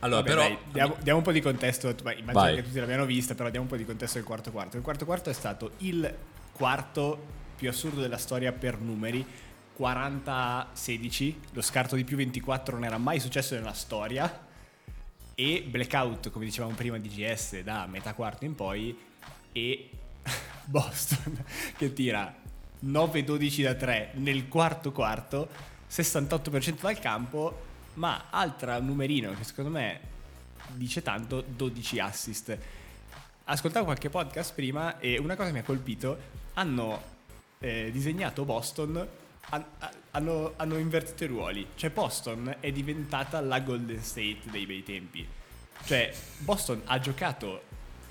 [0.00, 0.40] allora, Vabbè, però...
[0.40, 1.88] dai, diamo, diamo un po' di contesto.
[1.88, 2.54] Immagino Vai.
[2.56, 4.76] che tutti l'abbiano vista, però diamo un po' di contesto del quarto quarto.
[4.76, 6.14] Il quarto quarto è stato il
[6.52, 9.24] quarto più assurdo della storia per numeri.
[9.78, 14.48] 40-16, lo scarto di più 24 non era mai successo nella storia.
[15.34, 18.98] E blackout, come dicevamo prima di GS, da metà quarto in poi.
[19.52, 19.90] E
[20.64, 21.44] Boston
[21.76, 22.34] che tira
[22.84, 25.48] 9-12 da 3 nel quarto quarto,
[25.90, 30.00] 68% dal campo, ma altra numerino che secondo me
[30.74, 32.58] dice tanto, 12 assist.
[33.44, 36.18] Ascoltavo qualche podcast prima e una cosa mi ha colpito,
[36.54, 37.02] hanno
[37.58, 39.06] eh, disegnato Boston,
[39.50, 44.66] han- ha- hanno, hanno invertito i ruoli, cioè Boston è diventata la Golden State dei
[44.66, 45.26] bei tempi.
[45.84, 47.62] Cioè, Boston ha giocato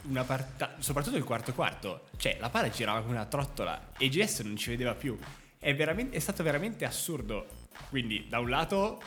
[0.03, 4.39] una partita, soprattutto il quarto quarto, cioè la palla girava come una trottola e GS
[4.41, 5.17] non ci vedeva più.
[5.57, 7.47] È, è stato veramente assurdo.
[7.89, 9.01] Quindi, da un lato,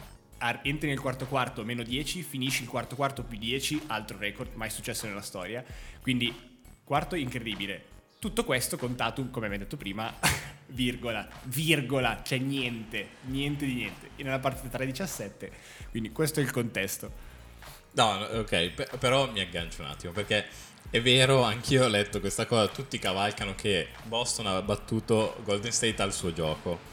[0.62, 4.70] entri nel quarto quarto meno 10, finisci il quarto quarto più 10, altro record mai
[4.70, 5.64] successo nella storia.
[6.00, 7.90] Quindi, quarto incredibile.
[8.18, 10.12] Tutto questo contato, come abbiamo detto prima,
[10.68, 14.11] virgola, virgola, c'è niente, niente di niente.
[14.16, 15.50] E nella partita 3-17,
[15.90, 17.31] quindi questo è il contesto.
[17.92, 20.46] No, ok, pe- però mi aggancio un attimo perché
[20.88, 26.00] è vero, anch'io ho letto questa cosa, tutti cavalcano che Boston ha battuto Golden State
[26.02, 26.91] al suo gioco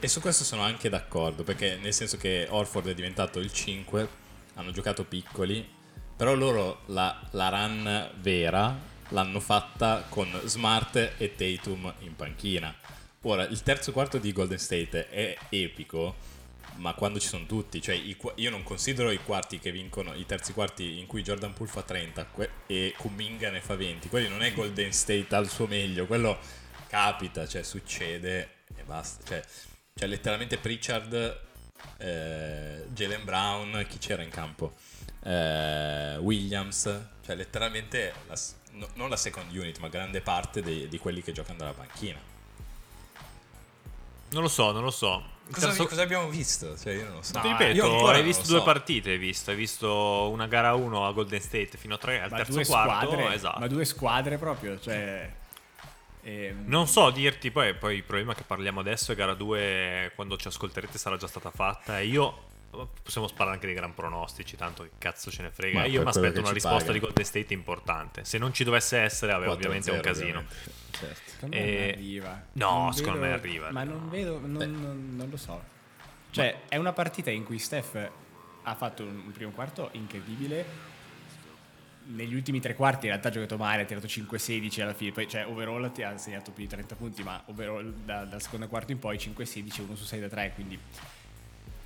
[0.00, 4.08] e su questo sono anche d'accordo perché nel senso che Orford è diventato il 5,
[4.54, 5.66] hanno giocato piccoli,
[6.16, 12.74] però loro la, la run vera l'hanno fatta con Smart e Tatum in panchina.
[13.22, 16.14] Ora, il terzo quarto di Golden State è epico,
[16.76, 17.94] ma quando ci sono tutti, cioè
[18.34, 21.82] io non considero i quarti che vincono, i terzi quarti in cui Jordan Poole fa
[21.82, 26.06] 30 que- e Kuminga ne fa 20, quelli non è Golden State al suo meglio,
[26.06, 26.38] quello
[26.88, 29.42] capita, cioè succede e basta, cioè,
[30.00, 31.40] cioè letteralmente Pritchard,
[31.98, 34.72] eh, Jalen Brown, chi c'era in campo?
[35.22, 36.84] Eh, Williams,
[37.22, 38.34] cioè letteralmente la
[38.72, 42.18] no- non la second unit, ma grande parte dei- di quelli che giocano dalla panchina.
[44.30, 45.22] Non lo so, non lo so.
[45.50, 46.78] Cosa, terzo- cosa abbiamo visto?
[46.78, 47.32] Cioè, io non lo so.
[47.38, 48.64] Ti io ripeto, ancora hai visto due so.
[48.64, 52.30] partite, hai visto, hai visto una gara 1 a Golden State fino a 3 al
[52.30, 53.58] Ma terzo due quarto, squadre, esatto.
[53.58, 55.30] ma due squadre proprio, cioè...
[56.22, 60.36] ehm, Non so dirti, poi, poi il problema che parliamo adesso è gara 2, quando
[60.36, 62.48] ci ascolterete sarà già stata fatta e io
[63.02, 65.80] possiamo sparare anche dei gran pronostici, tanto che cazzo ce ne frega.
[65.80, 66.92] Ma io mi aspetto una risposta pagano.
[66.92, 68.24] di Golden State importante.
[68.24, 70.38] Se non ci dovesse essere, vabbè, 4-0 ovviamente è un casino.
[70.38, 70.72] ovviamente.
[70.92, 71.20] Certo.
[71.30, 72.46] Secondo me Eh, non arriva.
[72.52, 73.96] no, Non secondo vedo- me arriva, Ma arriva.
[73.96, 75.62] non vedo, non, non- non lo so.
[76.30, 78.10] Cioè, è una partita in cui Steph
[78.62, 80.88] ha fatto un primo quarto incredibile.
[82.14, 85.12] Negli ultimi tre quarti in realtà ha giocato male, ha tirato 5-16 alla fine.
[85.12, 88.66] Poi, cioè, overall ti ha segnato più di 30 punti, ma overall da- dal secondo
[88.68, 90.78] quarto in poi 5-16, 1 su 6 da 3, quindi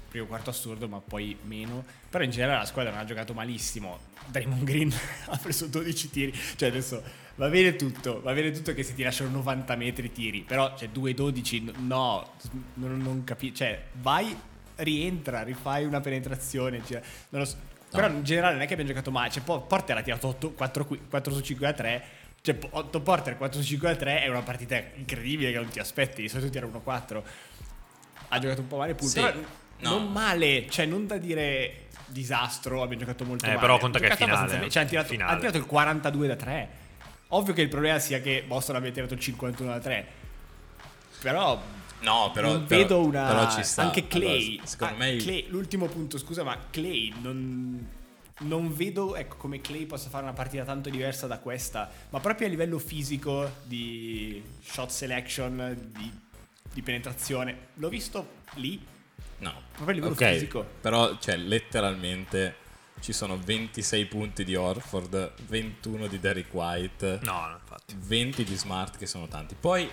[0.09, 1.85] primo quarto assurdo, ma poi meno.
[2.09, 3.99] Però in generale la squadra non ha giocato malissimo.
[4.29, 4.93] Draymond Green
[5.27, 6.33] ha preso 12 tiri.
[6.57, 7.03] Cioè adesso
[7.35, 10.89] va bene tutto, va bene tutto che se ti lasciano 90 metri tiri, però cioè
[10.95, 12.31] 2-12 n- no,
[12.75, 13.57] non, non capisco.
[13.57, 14.35] Cioè vai,
[14.77, 16.81] rientra, rifai una penetrazione.
[16.87, 17.73] cioè, non lo so.
[17.95, 19.31] Però in generale non è che abbiamo giocato male.
[19.31, 22.05] Cioè, Po- Porter ha tirato 8, 4, 4 su 5 a 3.
[22.43, 25.79] Cioè 8 Porter 4 su 5 a 3 è una partita incredibile che non ti
[25.79, 26.23] aspetti.
[26.23, 27.23] Di solito tira 1-4.
[28.29, 29.21] ha giocato un po' male, Poole, Sì.
[29.21, 29.33] però
[29.79, 29.91] No.
[29.91, 33.61] non male, cioè non da dire disastro, abbiamo giocato molto Eh, male.
[33.61, 34.69] però conta che è finale.
[34.71, 35.33] Cioè, ha tirato, finale.
[35.33, 36.69] ha tirato il 42 da 3.
[37.29, 40.07] Ovvio che il problema sia che Boston abbia tirato il 51 da 3.
[41.21, 41.61] Però
[42.05, 43.83] No, però, non però- vedo una però ci sta.
[43.83, 47.89] anche Clay, secondo ah, me Clay- l'ultimo punto scusa ma Clay non,
[48.41, 52.47] non vedo ecco, come Clay possa fare una partita tanto diversa da questa ma proprio
[52.47, 56.13] a livello fisico di shot selection di,
[56.73, 58.93] di penetrazione l'ho visto lì
[59.39, 60.65] No, Proprio a livello ok, fisico.
[60.81, 62.55] Però, cioè, letteralmente
[63.01, 67.95] ci sono 26 punti di Orford, 21 di Derek White, No, no, infatti.
[67.99, 69.55] 20 di Smart, che sono tanti.
[69.59, 69.91] Poi,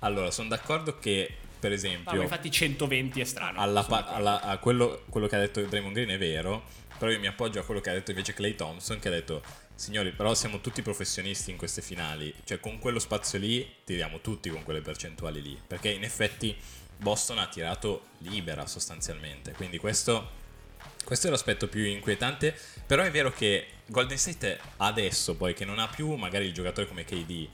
[0.00, 4.40] allora, sono d'accordo che, per No, esempio, ma infatti 120 è strano alla pa- alla-
[4.42, 6.64] a quello, quello che ha detto Draymond Green è vero,
[6.98, 9.42] però io mi appoggio a quello che ha detto invece Clay Thompson, che ha detto,
[9.76, 14.50] signori, però siamo tutti professionisti in queste finali, cioè con quello spazio lì tiriamo tutti
[14.50, 16.56] con quelle percentuali lì, perché in effetti
[16.96, 20.30] Boston ha tirato libera sostanzialmente, quindi questo,
[21.04, 25.78] questo è l'aspetto più inquietante, però è vero che Golden State adesso poi che non
[25.78, 27.48] ha più magari il giocatore come KD,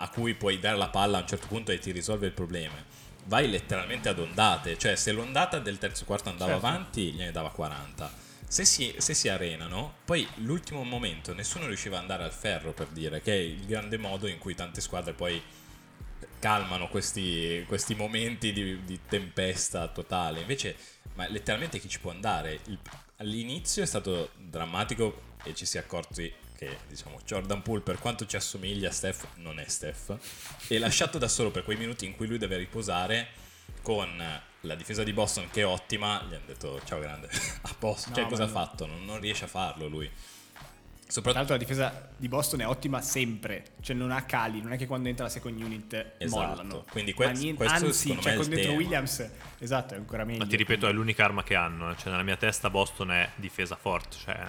[0.00, 2.96] a cui puoi dare la palla a un certo punto e ti risolve il problema.
[3.28, 6.66] Vai letteralmente ad ondate, cioè se l'ondata del terzo quarto andava Certo.
[6.66, 8.10] avanti gliene dava 40.
[8.48, 12.86] Se si, se si arenano, poi l'ultimo momento nessuno riusciva ad andare al ferro per
[12.86, 15.42] dire che è il grande modo in cui tante squadre poi
[16.38, 20.40] calmano questi, questi momenti di, di tempesta totale.
[20.40, 20.74] Invece,
[21.14, 22.60] ma letteralmente chi ci può andare?
[22.64, 22.78] Il-
[23.16, 28.26] all'inizio è stato drammatico e ci si è accorti che diciamo Jordan Poole per quanto
[28.26, 30.16] ci assomiglia a Steph non è Steph
[30.66, 33.28] e lasciato da solo per quei minuti in cui lui deve riposare
[33.82, 34.08] con
[34.62, 37.28] la difesa di Boston che è ottima gli hanno detto ciao grande
[37.62, 41.32] a posto No, cioè cosa ha fatto non, non riesce a farlo lui Tra soprattutto
[41.38, 44.86] l'altro la difesa di Boston è ottima sempre, cioè non ha cali, non è che
[44.88, 46.84] quando entra la second unit Esatto, mollano.
[46.90, 48.82] quindi Ma que- niente- questo anzi, secondo cioè me è con il dentro tema.
[48.82, 50.38] Williams, esatto, è ancora meglio.
[50.40, 51.94] Ma ti ripeto, è l'unica arma che hanno.
[51.96, 54.16] Cioè, nella mia testa Boston è difesa forte.
[54.22, 54.44] Cioè,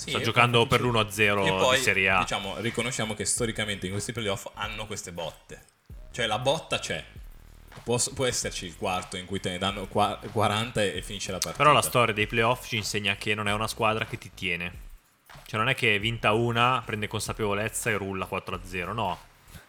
[0.00, 2.20] Sì, sta giocando per l'1-0 e poi, di Serie A.
[2.20, 5.62] Diciamo, riconosciamo che storicamente in questi playoff hanno queste botte.
[6.10, 7.04] Cioè la botta c'è.
[7.84, 11.36] Può, può esserci il quarto in cui te ne danno qua- 40 e, finisce la
[11.36, 11.62] partita.
[11.62, 14.72] Però la storia dei playoff ci insegna che non è una squadra che ti tiene.
[15.44, 18.94] Cioè, non è che vinta una, prende consapevolezza e rulla 4-0.
[18.94, 19.18] No.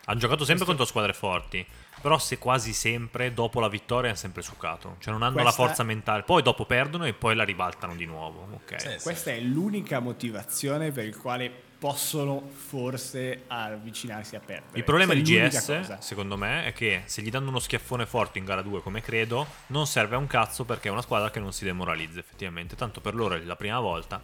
[0.05, 1.65] Hanno giocato sempre contro squadre forti.
[2.01, 4.95] Però se quasi sempre dopo la vittoria hanno sempre succato.
[4.99, 6.23] Cioè, non hanno la Questa- forza mentale.
[6.23, 8.47] Poi dopo perdono e poi la ribaltano di nuovo.
[8.53, 8.81] Ok.
[8.81, 9.03] Sì, sì.
[9.03, 14.77] Questa è l'unica motivazione per il quale possono forse avvicinarsi a perdere.
[14.77, 16.01] Il problema di Questa è l'unica GS, cosa.
[16.01, 19.47] secondo me, è che se gli danno uno schiaffone forte in gara 2, come credo,
[19.67, 22.75] non serve a un cazzo perché è una squadra che non si demoralizza effettivamente.
[22.75, 24.21] Tanto per loro è la prima volta,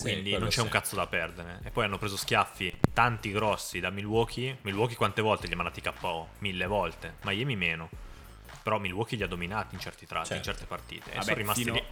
[0.00, 0.60] quindi quello non c'è sì.
[0.60, 1.60] un cazzo da perdere.
[1.64, 4.58] E poi hanno preso schiaffi tanti grossi da Milwaukee.
[4.62, 6.28] Milwaukee quante volte li ha mandati KO?
[6.38, 7.14] Mille volte.
[7.22, 7.88] Miami meno.
[8.62, 10.50] Però Milwaukee li ha dominati in certi tratti, in Certo.
[10.50, 11.10] certe partite.
[11.10, 11.82] E Vabbè, sono rimasti fino, lì.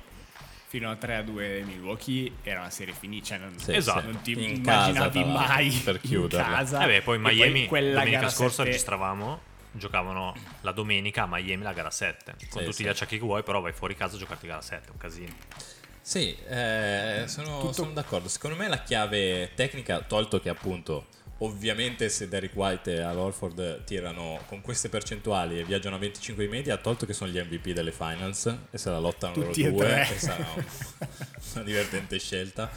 [0.67, 3.27] fino a 3 a 2 Milwaukee era una serie finita.
[3.27, 4.03] Cioè non, Sì, Esatto.
[4.03, 6.47] non ti In immaginavi casa, mai per in chiuderla.
[6.57, 6.83] casa.
[6.85, 9.41] Eh beh, poi E Miami quella domenica gara scorsa sette- registravamo,
[9.73, 12.35] giocavano la domenica a Miami la gara 7.
[12.51, 12.83] Con Sì, tutti sì.
[12.85, 15.33] gli acciacchi che vuoi, però vai fuori casa a giocarti gara 7, un casino.
[16.07, 18.29] Sì, eh, sono, sono d'accordo.
[18.29, 21.07] Secondo me la chiave tecnica, tolto che appunto,
[21.39, 26.45] ovviamente se Derek White e Al Horford tirano con queste percentuali e viaggiano a 25
[26.45, 29.75] di media, tolto che sono gli MVP delle finals e se la lottano Tutti loro
[29.75, 30.15] due, tre.
[30.15, 30.65] e sarà un-
[31.55, 32.71] una divertente scelta.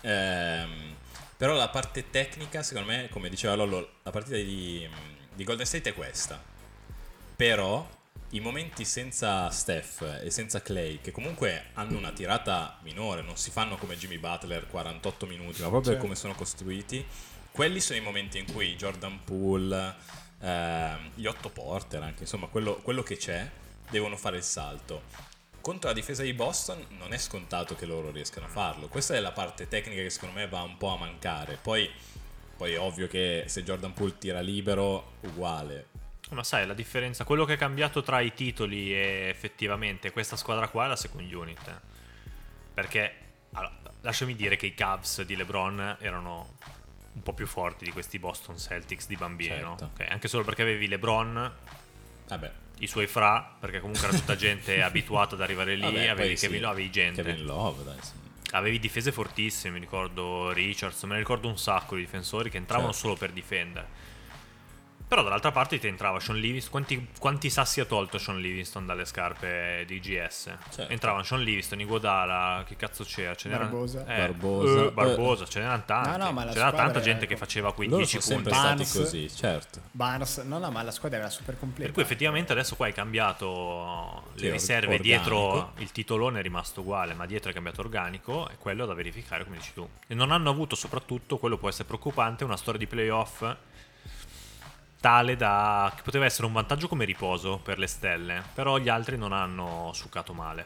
[0.00, 0.96] Ehm,
[1.36, 4.84] però la parte tecnica, secondo me, come diceva Lollo, la partita di,
[5.32, 6.42] di Golden State è questa.
[7.36, 7.88] Però
[8.34, 13.52] i momenti senza Steph e senza Clay, che comunque hanno una tirata minore, non si
[13.52, 16.00] fanno come Jimmy Butler 48 minuti, ma proprio Certo.
[16.00, 17.04] come sono costruiti,
[17.52, 19.94] quelli sono i momenti in cui Jordan Poole,
[20.40, 23.48] ehm, gli Otto Porter, anche insomma quello, quello che c'è,
[23.88, 25.02] devono fare il salto.
[25.60, 28.88] Contro la difesa di Boston non è scontato che loro riescano a farlo.
[28.88, 31.56] Questa è la parte tecnica che secondo me va un po' a mancare.
[31.62, 31.88] Poi,
[32.56, 35.93] poi è ovvio che se Jordan Poole tira libero, uguale.
[36.30, 40.68] Ma sai, la differenza, quello che è cambiato tra i titoli e effettivamente questa squadra
[40.68, 41.68] qua è la second unit.
[41.68, 41.92] eh.
[42.72, 43.14] Perché,
[43.52, 46.56] allora, lasciami dire che i Cavs di LeBron erano
[47.12, 49.76] un po' più forti di questi Boston Celtics di bambino.
[49.78, 49.90] Certo.
[49.94, 50.10] ok?
[50.10, 51.52] Anche solo perché avevi LeBron,
[52.28, 56.32] Vabbè, i suoi fra, perché comunque era tutta gente abituata ad arrivare lì, Vabbè, avevi
[56.32, 57.22] poi Kevin sì, Love, avevi gente.
[57.22, 58.12] Kevin Love, dai, sì.
[58.52, 62.92] Avevi difese fortissime, mi ricordo Richards, me ne ricordo un sacco di difensori che entravano
[62.92, 63.06] Certo.
[63.08, 63.86] solo per difendere.
[65.14, 66.70] Però dall'altra parte ti entrava Sean Livingston.
[66.72, 70.52] Quanti, quanti sassi ha tolto Sean Livingston dalle scarpe di GS?
[70.72, 70.88] Certo.
[70.92, 73.36] Entravano Sean Livingston, Iguodala, che cazzo c'era?
[73.36, 74.00] Ce n'era- Barbosa.
[74.06, 74.82] eh, Barbosa.
[74.86, 76.08] eh, Barbosa, ce n'erano tanti.
[76.08, 78.50] No, no, ma la C'era tanta gente che faceva 15 sono punti.
[78.50, 78.88] sempre Barnes.
[78.88, 79.80] stati così, certo.
[79.92, 81.84] Barnes, no, no, ma la squadra era super completa.
[81.84, 85.02] Per cui effettivamente adesso qua hai cambiato Sì, le or- riserve organico.
[85.02, 89.44] dietro il titolone è rimasto uguale, ma dietro è cambiato organico, è quello da verificare
[89.44, 89.88] come dici tu.
[90.08, 93.44] E non hanno avuto soprattutto, quello può essere preoccupante, una storia di playoff
[95.04, 99.18] tale da che poteva essere un vantaggio come riposo per le stelle, però gli altri
[99.18, 100.64] non hanno succato male.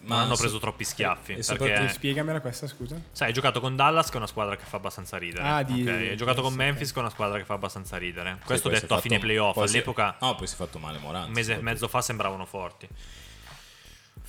[0.00, 1.32] Non Ma hanno so- preso troppi schiaffi.
[1.34, 2.98] e perché, Spiegamela questa, scusa.
[3.12, 5.46] sai, hai giocato con Dallas, che è una squadra che fa abbastanza ridere.
[5.46, 5.88] Ah, di- ok?
[5.88, 6.56] Hai giocato con ok.
[6.56, 8.36] Memphis, che è una squadra che fa abbastanza ridere.
[8.40, 9.52] Sì, Questo si detto a fine playoff.
[9.54, 11.26] poi si è- All'epoca, No, poi si è fatto male Morant.
[11.26, 12.88] un mese e mezzo fa sembravano forti.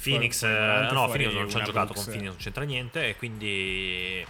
[0.03, 2.63] Phoenix, Fuori- eh, fuori- no, fuori Phoenix non ci hanno giocato con Phoenix, non c'entra
[2.65, 4.25] niente e quindi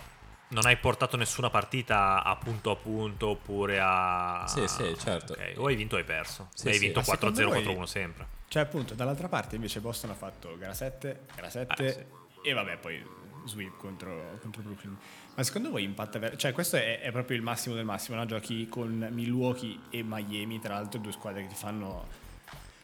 [0.49, 4.45] non hai portato nessuna partita a punto a punto oppure a...
[4.47, 5.33] Sì, sì, certo.
[5.33, 6.49] Ok, O hai vinto o hai perso.
[6.53, 6.79] Sì, hai sì.
[6.79, 8.27] vinto Ma secondo 4-0, voi- 4-1 sempre.
[8.47, 12.49] Cioè, appunto, dall'altra parte invece Boston ha fatto gara 7, gara 7 Eh, sì.
[12.49, 13.05] e vabbè, poi
[13.45, 14.97] sweep contro, contro Brooklyn.
[15.35, 18.25] Ma secondo voi impatta ver- Cioè, questo è, è proprio il massimo del massimo, no?
[18.25, 22.07] Giochi con Milwaukee e Miami, tra l'altro due squadre che ti fanno,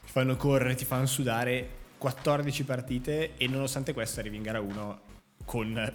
[0.04, 5.00] ti fanno correre, ti fanno sudare 14 partite e nonostante questo arrivi in gara 1
[5.44, 5.92] con...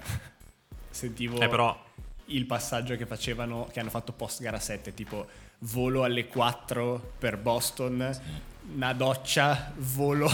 [0.92, 1.78] Sentivo Eh, però
[2.26, 5.28] il passaggio che facevano, che hanno fatto post gara 7, tipo
[5.60, 8.20] volo alle 4 per Boston,
[8.76, 10.30] una doccia, volo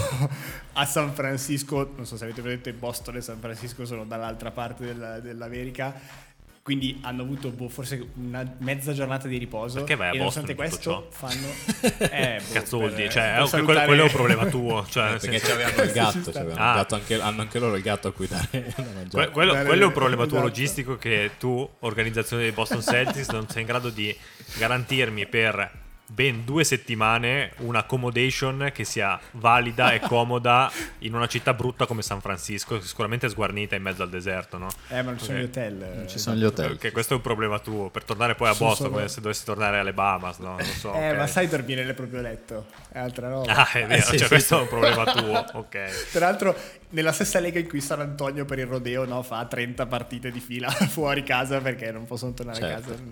[0.73, 4.85] a San Francisco, non so se avete presente Boston e San Francisco sono dall'altra parte
[4.85, 6.25] della- dell'America.
[6.67, 9.75] Quindi hanno avuto boh, forse una mezza giornata di riposo.
[9.77, 11.47] Perché vai a e nonostante Boston questo fanno.
[12.11, 13.09] Eh, boh, cazzo vuol dire?
[13.09, 14.85] Cioè, un- salutare- quello è un problema tuo.
[14.91, 16.41] Cioè, Eh, perché senso- c'avevano il Ci gatto, Ah.
[16.41, 18.47] il gatto anche- hanno anche loro il gatto a cui dare.
[19.09, 20.47] Que- quello, Dare- quello è un problema tuo esatto.
[20.49, 24.13] logistico che tu, organizzazione dei Boston Celtics, non sei in grado di
[24.57, 25.71] garantirmi per
[26.09, 32.21] ben due settimane un'accommodation che sia valida e comoda in una città brutta come San
[32.21, 34.67] Francisco, sicuramente sguarnita in mezzo al deserto, no?
[34.89, 35.81] Eh, ma non ci sono gli hotel.
[35.81, 36.71] eh, Non ci sono gli hotel.
[36.73, 37.89] Ok, questo è un problema tuo.
[37.89, 40.55] Per tornare poi a Boston, solo- come se dovessi tornare alle Bahamas, no?
[40.57, 40.93] Non so.
[40.93, 41.17] Eh, ok.
[41.17, 42.65] ma sai dormire nel proprio letto.
[42.97, 43.53] È altra roba.
[43.53, 44.59] Ah, è vero, sì, cioè, sì, questo sì.
[44.59, 46.09] è un problema tuo, ok.
[46.11, 46.55] Tra l'altro,
[46.89, 50.39] nella stessa lega in cui San Antonio per il rodeo no, fa 30 partite di
[50.39, 52.89] fila fuori casa perché non possono tornare a Certo.
[52.89, 53.03] casa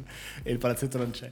[0.41, 1.31] e il palazzetto non c'è.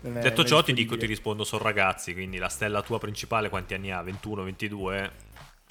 [0.00, 3.74] Non Detto ciò, ti dico, ti rispondo, sono ragazzi, quindi la stella tua principale quanti
[3.74, 4.00] anni ha?
[4.00, 5.10] 21, 22?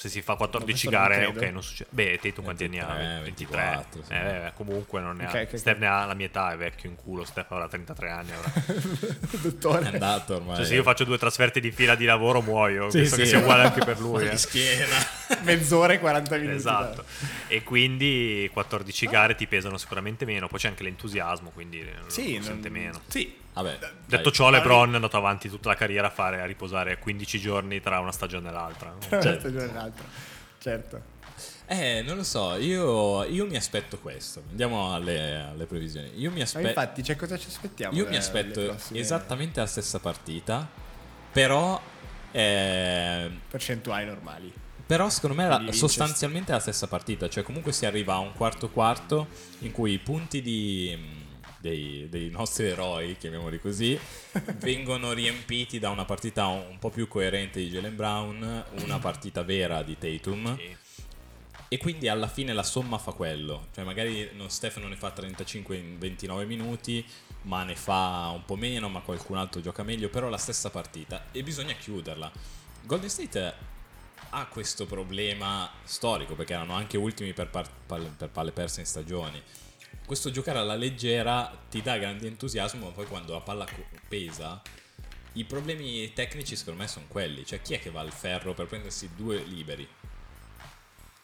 [0.01, 1.89] Se si fa 14 Non lo so, gare, non ok, non succede.
[1.93, 2.87] Beh, Tatum quanti anni ha?
[2.87, 3.57] 23, 23.
[3.61, 4.13] 24, sì.
[4.13, 5.29] Eh, beh, comunque non ne ha.
[5.29, 5.79] Ok, ok, Steph ok.
[5.81, 7.23] ne ha la mia età, è vecchio in culo.
[7.23, 8.31] Steph avrà 33 anni.
[8.31, 8.51] Avrà.
[9.41, 9.83] Dottore.
[9.83, 10.55] È andato ormai.
[10.55, 12.89] Cioè, se io faccio due trasferte di fila di lavoro, muoio.
[12.89, 13.21] Sì, Penso sì.
[13.21, 14.23] che sia uguale anche per lui.
[14.23, 14.37] Di eh.
[14.37, 14.95] schiena.
[15.43, 16.55] Mezz'ora e 40 minuti.
[16.55, 17.05] Esatto.
[17.47, 20.47] E quindi 14 gare ti pesano sicuramente meno.
[20.47, 23.01] Poi c'è anche l'entusiasmo, quindi Sì, lo sente non- meno.
[23.05, 23.37] Sì.
[23.53, 24.31] Vabbè, Detto dai.
[24.31, 27.99] ciò, LeBron è andato avanti tutta la carriera a fare a riposare 15 giorni tra
[27.99, 28.95] una stagione e l'altra.
[29.09, 30.05] Tra una stagione e l'altra.
[30.57, 31.01] Certo.
[31.65, 34.43] Eh, non lo so, io, io mi aspetto questo.
[34.49, 36.11] Andiamo alle, alle previsioni.
[36.17, 36.67] Io mi Ma aspetto...
[36.67, 37.95] infatti, cioè, cosa ci aspettiamo?
[37.95, 40.67] Io eh, mi aspetto prossime esattamente la stessa partita,
[41.31, 41.79] però...
[42.31, 44.53] eh, Percentuali normali.
[44.85, 48.69] Però secondo me è sostanzialmente la stessa partita, cioè comunque si arriva a un quarto
[48.69, 49.27] quarto
[49.59, 50.97] in cui i punti di,
[51.61, 53.97] dei, dei nostri eroi, chiamiamoli così,
[54.57, 59.83] vengono riempiti da una partita un, po' più coerente di Jalen Brown, una partita vera
[59.83, 60.57] di Tatum.
[60.57, 60.77] Sì.
[61.73, 63.67] E quindi alla fine la somma fa quello.
[63.73, 64.49] Cioè, magari non
[64.89, 67.05] ne fa 35 in 29 minuti,
[67.43, 70.09] ma ne fa un po' meno, ma qualcun altro gioca meglio.
[70.09, 71.27] Però la stessa partita.
[71.31, 72.29] E bisogna chiuderla.
[72.81, 73.53] Golden State
[74.31, 79.41] ha questo problema storico, perché erano anche ultimi per, par- per palle perse in stagioni.
[80.05, 83.65] Questo giocare alla leggera ti dà grande entusiasmo, ma poi quando la palla
[84.07, 84.61] pesa.
[85.33, 88.65] I problemi tecnici secondo me sono quelli, cioè chi è che va al ferro per
[88.67, 89.87] prendersi due liberi?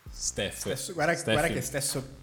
[0.10, 0.56] Steph.
[0.60, 2.16] Stesso- guarda, guarda che stesso,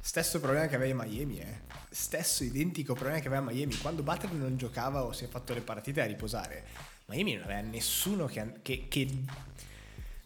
[0.00, 1.60] stesso problema che aveva Miami, eh.
[1.90, 3.76] Stesso identico problema che aveva Miami.
[3.76, 6.64] Quando Butler non giocava o si è fatto le partite a riposare,
[7.06, 9.06] Miami non aveva nessuno che, che- che-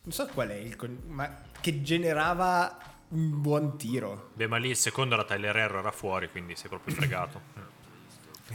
[0.03, 0.77] non so qual è il
[1.09, 2.79] ma che generava
[3.11, 4.31] un buon tiro.
[4.35, 7.79] Beh, ma lì il secondo era Tyler Herro, era fuori, quindi sei proprio fregato.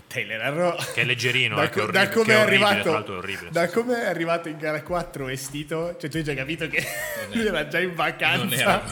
[0.07, 2.91] Taylor Herro Che è leggerino, da, eh, co- orribile, da come che è arrivato tra
[2.91, 3.49] l'altro è orribile.
[3.51, 6.83] da come è arrivato in gara 4 vestito cioè tu hai già capito che
[7.31, 8.83] lui era già in vacanza non era.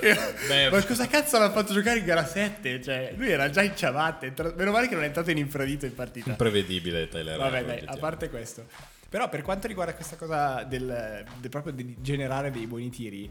[0.00, 3.62] Era- Beh, ma cosa cazzo l'ha fatto giocare in gara 7 cioè lui era già
[3.62, 7.38] in ciabatte Tra- meno male che non è entrato in infradito in partita Imprevedibile Tyler
[7.38, 8.00] vabbè Herro, dai a oggettivamente.
[8.00, 8.66] parte questo
[9.08, 13.28] però per quanto riguarda questa cosa del, del proprio di generare dei buoni tiri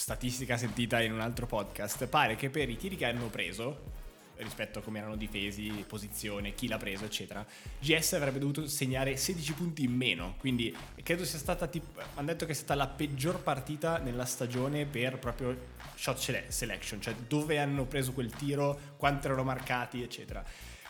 [0.00, 3.98] statistica sentita in un altro podcast pare che per i tiri che hanno preso
[4.36, 7.46] rispetto a come erano difesi, posizione, chi l'ha preso, eccetera.
[7.78, 12.46] GS avrebbe dovuto segnare 16 punti in meno, quindi credo sia stata tipo, hanno detto
[12.46, 15.54] che è stata la peggior partita nella stagione per proprio
[15.94, 20.42] shot sele- selection, cioè dove hanno preso quel tiro, quanto erano marcati, eccetera.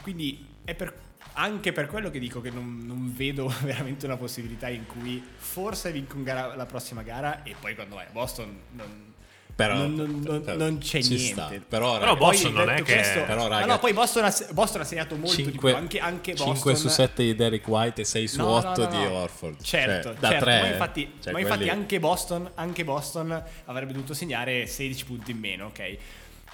[0.03, 0.95] Quindi è per,
[1.35, 5.93] anche per quello che dico che non, non vedo veramente una possibilità in cui forse
[5.93, 9.09] vinco gara, la prossima gara e poi quando vai a Boston non,
[9.55, 11.19] Però, non, non- non- però non c'è niente.
[11.19, 11.53] sta.
[11.69, 14.81] Però, Però Boston non è che- questo- Però, ma raga, no, poi Boston ha, Boston
[14.81, 18.05] ha segnato molto di più, anche, anche Boston 5 su 7 di Derek White e
[18.05, 19.11] 6 su No, no, 8 no, di no.
[19.13, 19.63] Orford.
[19.63, 20.61] Certo, Cioè, da certo, 3.
[20.61, 25.67] ma infatti, ma infatti anche, Boston, anche Boston avrebbe dovuto segnare 16 punti in meno,
[25.67, 25.97] ok?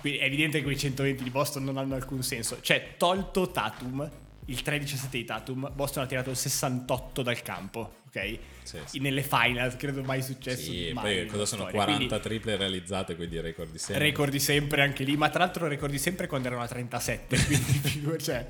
[0.01, 2.59] Quindi è evidente che quei 120 di Boston non hanno alcun senso.
[2.61, 4.09] Cioè, tolto Tatum,
[4.47, 8.39] il 3-17 di Tatum, Boston ha tirato il 68 dal campo, ok?
[8.63, 8.99] Sì, sì.
[9.01, 10.71] Nelle finals, credo mai successo.
[10.71, 11.85] Sì, mai poi cosa sono storia.
[11.85, 14.05] 40 Quindi, triple realizzate, quindi record di sempre.
[14.05, 18.47] Recordi sempre anche lì, ma tra l'altro recordi sempre quando erano a 37, quindi cioè,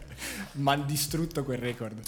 [0.53, 1.99] ma hanno distrutto quel record.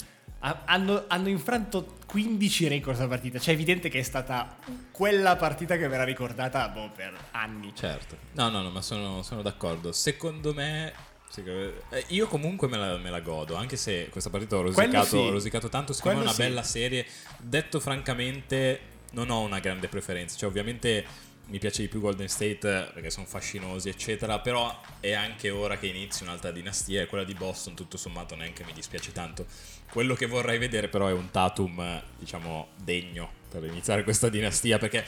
[0.41, 4.55] Ha- Hanno, hanno infranto 15 record a partita, cioè è evidente che è stata
[4.91, 7.73] quella partita che verrà ricordata boh, per anni.
[7.75, 8.17] Certo.
[8.33, 9.91] No, no, no, ma sono, sono d'accordo.
[9.91, 11.07] Secondo me...
[11.29, 15.05] secondo- eh, Io comunque me la, me la godo, anche se questa partita ho rosicato,
[15.05, 15.15] sì.
[15.15, 16.41] ho rosicato tanto, secondo me è una sì.
[16.41, 17.05] bella serie.
[17.37, 18.79] Detto francamente,
[19.11, 20.37] non ho una grande preferenza.
[20.37, 21.05] Cioè, ovviamente
[21.49, 24.39] mi piace di più Golden State eh, perché sono fascinosi, eccetera.
[24.39, 28.63] Però è anche ora che inizi un'altra dinastia e quella di Boston, tutto sommato, neanche
[28.63, 29.45] mi dispiace tanto.
[29.91, 34.77] Quello che vorrei vedere, però, è un Tatum, eh, diciamo, degno per iniziare questa dinastia.
[34.77, 35.03] Perché,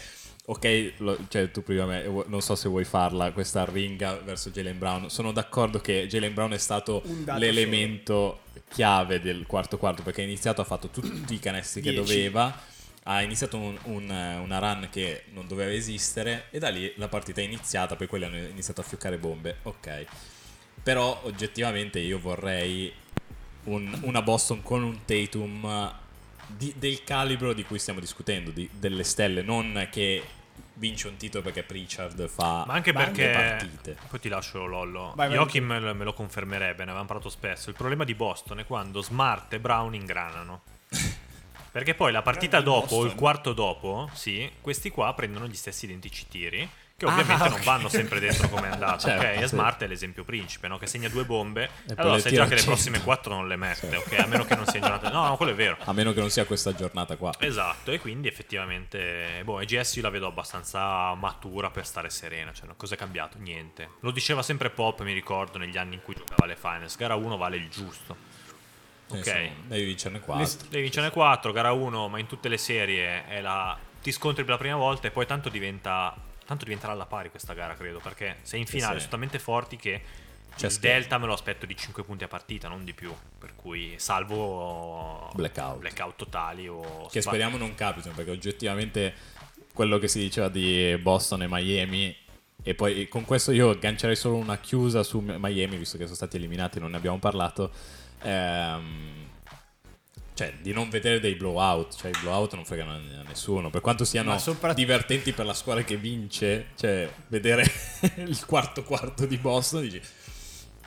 [0.46, 4.78] ok, lo- cioè, tu prima me, non so se vuoi farla, questa ringa verso Jalen
[4.78, 5.10] Brown.
[5.10, 7.02] Sono d'accordo che Jalen Brown è stato
[7.40, 12.70] l'elemento chiave del quarto quarto perché ha iniziato, ha fatto tutti i canestri che doveva
[13.06, 14.10] ha iniziato un- un-
[14.44, 18.26] una run che non doveva esistere e da lì la partita è iniziata, poi quelli
[18.26, 20.06] hanno iniziato a fioccare bombe, ok.
[20.84, 22.94] Però oggettivamente io vorrei
[23.64, 25.92] un- una Boston con un Tatum
[26.56, 30.24] di- del calibro di cui stiamo discutendo, di- delle stelle, non che
[30.76, 33.30] vince un titolo perché Pritchard fa Ma anche perché.
[33.30, 33.98] partite.
[34.10, 35.14] Poi ti lascio Lollo.
[35.16, 37.70] Vai, vai, Joachim me lo- me lo confermerebbe, ne avevamo parlato spesso.
[37.70, 40.62] Il problema di Boston è quando Smart e Brown ingranano.
[41.72, 45.86] Perché poi la partita dopo, o il quarto dopo, sì, questi qua prendono gli stessi
[45.86, 46.68] identici tiri.
[47.02, 49.08] Che Ah, ovviamente non vanno sempre dentro come è andato.
[49.08, 49.32] Certo, ok?
[49.38, 49.48] E sì.
[49.48, 50.78] Smart è l'esempio principe, no?
[50.78, 51.70] Che segna due bombe.
[51.88, 52.72] poi allora sai già che le 100.
[52.72, 54.20] prossime quattro non le mette, ok?
[54.20, 55.10] A meno che non sia giornata.
[55.10, 55.78] No, no, quello è vero.
[55.84, 57.32] A meno che non sia questa giornata qua.
[57.40, 62.68] Esatto, e quindi effettivamente, boh, EGS io la vedo abbastanza matura per stare serena, cioè
[62.78, 63.38] cosa è cambiato?
[63.40, 63.90] Niente.
[64.02, 67.36] Lo diceva sempre Pop, mi ricordo, negli anni in cui giocava le finals, gara 1
[67.38, 68.16] vale il giusto.
[69.08, 70.68] Ok, Insomma, devi vincerne 4.
[70.70, 73.78] devi vincere 4, gara 1, ma in tutte le serie è la...
[74.02, 76.16] ti scontri per la prima volta e poi tanto diventa...
[76.46, 79.00] tanto diventerà alla pari questa gara, credo, perché sei in finale, sì.
[79.00, 80.02] sono talmente forti che
[80.56, 83.54] C'è il delta me lo aspetto di 5 punti a partita, non di più, per
[83.56, 85.80] cui salvo Blackout.
[85.80, 89.14] blackout totali o Che speriamo non capitino, perché oggettivamente
[89.74, 92.16] quello che si diceva di Boston e Miami.
[92.64, 96.36] E poi con questo io aggancerei solo una chiusa su Miami, visto che sono stati
[96.36, 97.72] eliminati, non ne abbiamo parlato.
[98.22, 99.30] Ehm,
[100.34, 103.70] cioè, di non vedere dei blowout, cioè i blowout non fregano a nessuno.
[103.70, 107.64] Per quanto siano sopra- divertenti per la squadra che vince, cioè, vedere
[108.18, 110.02] il quarto quarto di Boston, dici.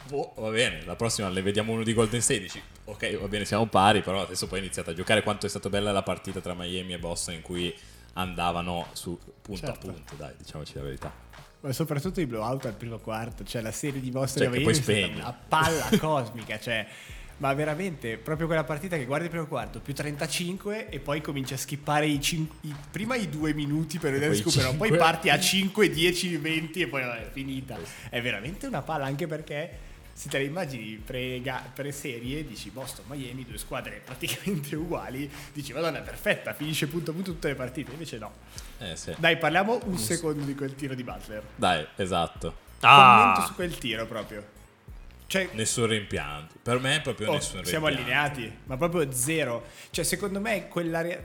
[0.07, 3.45] Boh, va bene, la prossima le vediamo uno di Golden State, dici, ok, va bene,
[3.47, 5.23] siamo pari, però adesso poi è iniziata a giocare.
[5.23, 7.75] Quanto è stata bella la partita tra Miami e Boston in cui
[8.15, 9.89] andavano su punto Certo.
[9.89, 11.13] a punto, dai, diciamoci la verità.
[11.61, 14.75] Ma soprattutto i blowout al primo quarto, cioè la serie di Boston Cioè, che poi
[14.75, 15.15] spegni.
[15.21, 16.87] una palla cosmica, cioè
[17.39, 21.53] ma veramente proprio quella partita che guardi il primo quarto più 35 e poi cominci
[21.55, 25.31] a skippare i, cin- i- prima i due minuti per vedere il recupero, poi parti
[25.31, 27.77] a 5, 10, 20 e poi vabbè, è finita.
[28.09, 29.79] È veramente una palla anche perché
[30.17, 31.43] se te le immagini pre-
[31.75, 37.15] pre-serie dici Boston, Miami, due squadre praticamente uguali, dici madonna è perfetta, finisce punto a
[37.15, 38.33] punto tutte le partite, invece no.
[38.79, 39.13] Eh sì.
[39.19, 41.43] Dai, parliamo un secondo di quel tiro di Butler.
[41.57, 42.63] Dai, esatto.
[42.79, 44.45] Commento Ah, su quel tiro proprio.
[45.35, 46.55] Cioè, Nessun rimpianto.
[46.63, 48.13] Per me proprio oh, nessun siamo rimpianto.
[48.13, 49.65] allineati, ma proprio zero.
[49.91, 51.21] Cioè, secondo me quella rea-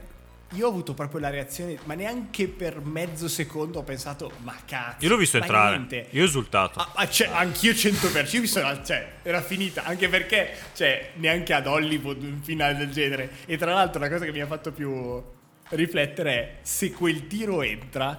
[0.53, 5.05] io ho avuto proprio la reazione, ma neanche per mezzo secondo ho pensato, ma cazzo.
[5.05, 5.75] io l'ho visto entrare.
[5.75, 6.07] niente.
[6.09, 6.79] Io ho esultato.
[6.79, 11.53] Ah, ah, cioè, anch'io 100%, io mi sono, cioè, era finita, anche perché, cioè, neanche
[11.53, 13.29] ad Hollywood un finale del genere.
[13.45, 15.23] E tra l'altro la cosa che mi ha fatto più
[15.69, 18.17] riflettere è se quel tiro entra,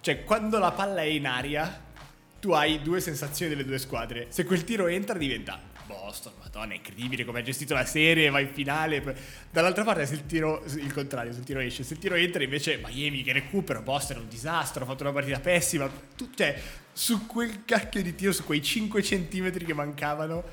[0.00, 1.83] cioè quando la palla è in aria,
[2.44, 4.26] tu hai due sensazioni delle due squadre.
[4.28, 6.34] Se quel tiro entra diventa Boston.
[6.42, 9.02] Madonna, è incredibile come ha gestito la serie, va in finale.
[9.50, 12.42] Dall'altra parte, se il tiro, il contrario, se il tiro esce, se il tiro entra,
[12.42, 15.90] invece Miami che recupera, Boston è un disastro, ha fatto una partita pessima.
[16.14, 16.60] Tu, cioè,
[16.92, 20.44] su quel cacchio di tiro, su quei 5 centimetri che mancavano,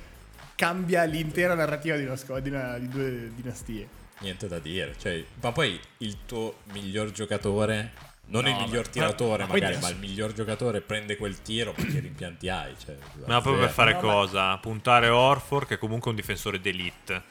[0.56, 3.86] cambia l'intera narrativa di, una, scu- di, una, di due dinastie.
[4.19, 4.95] Niente da dire.
[4.97, 9.73] Cioè, ma poi il tuo miglior giocatore non No, il miglior ma- tiratore ma magari,
[9.73, 12.73] adesso- ma il miglior giocatore prende quel tiro perché rimpianti hai.
[12.84, 14.57] Cioè, Ma proprio per fare No, ma- cosa?
[14.57, 17.21] Puntare Orford, che è comunque un difensore d'elite.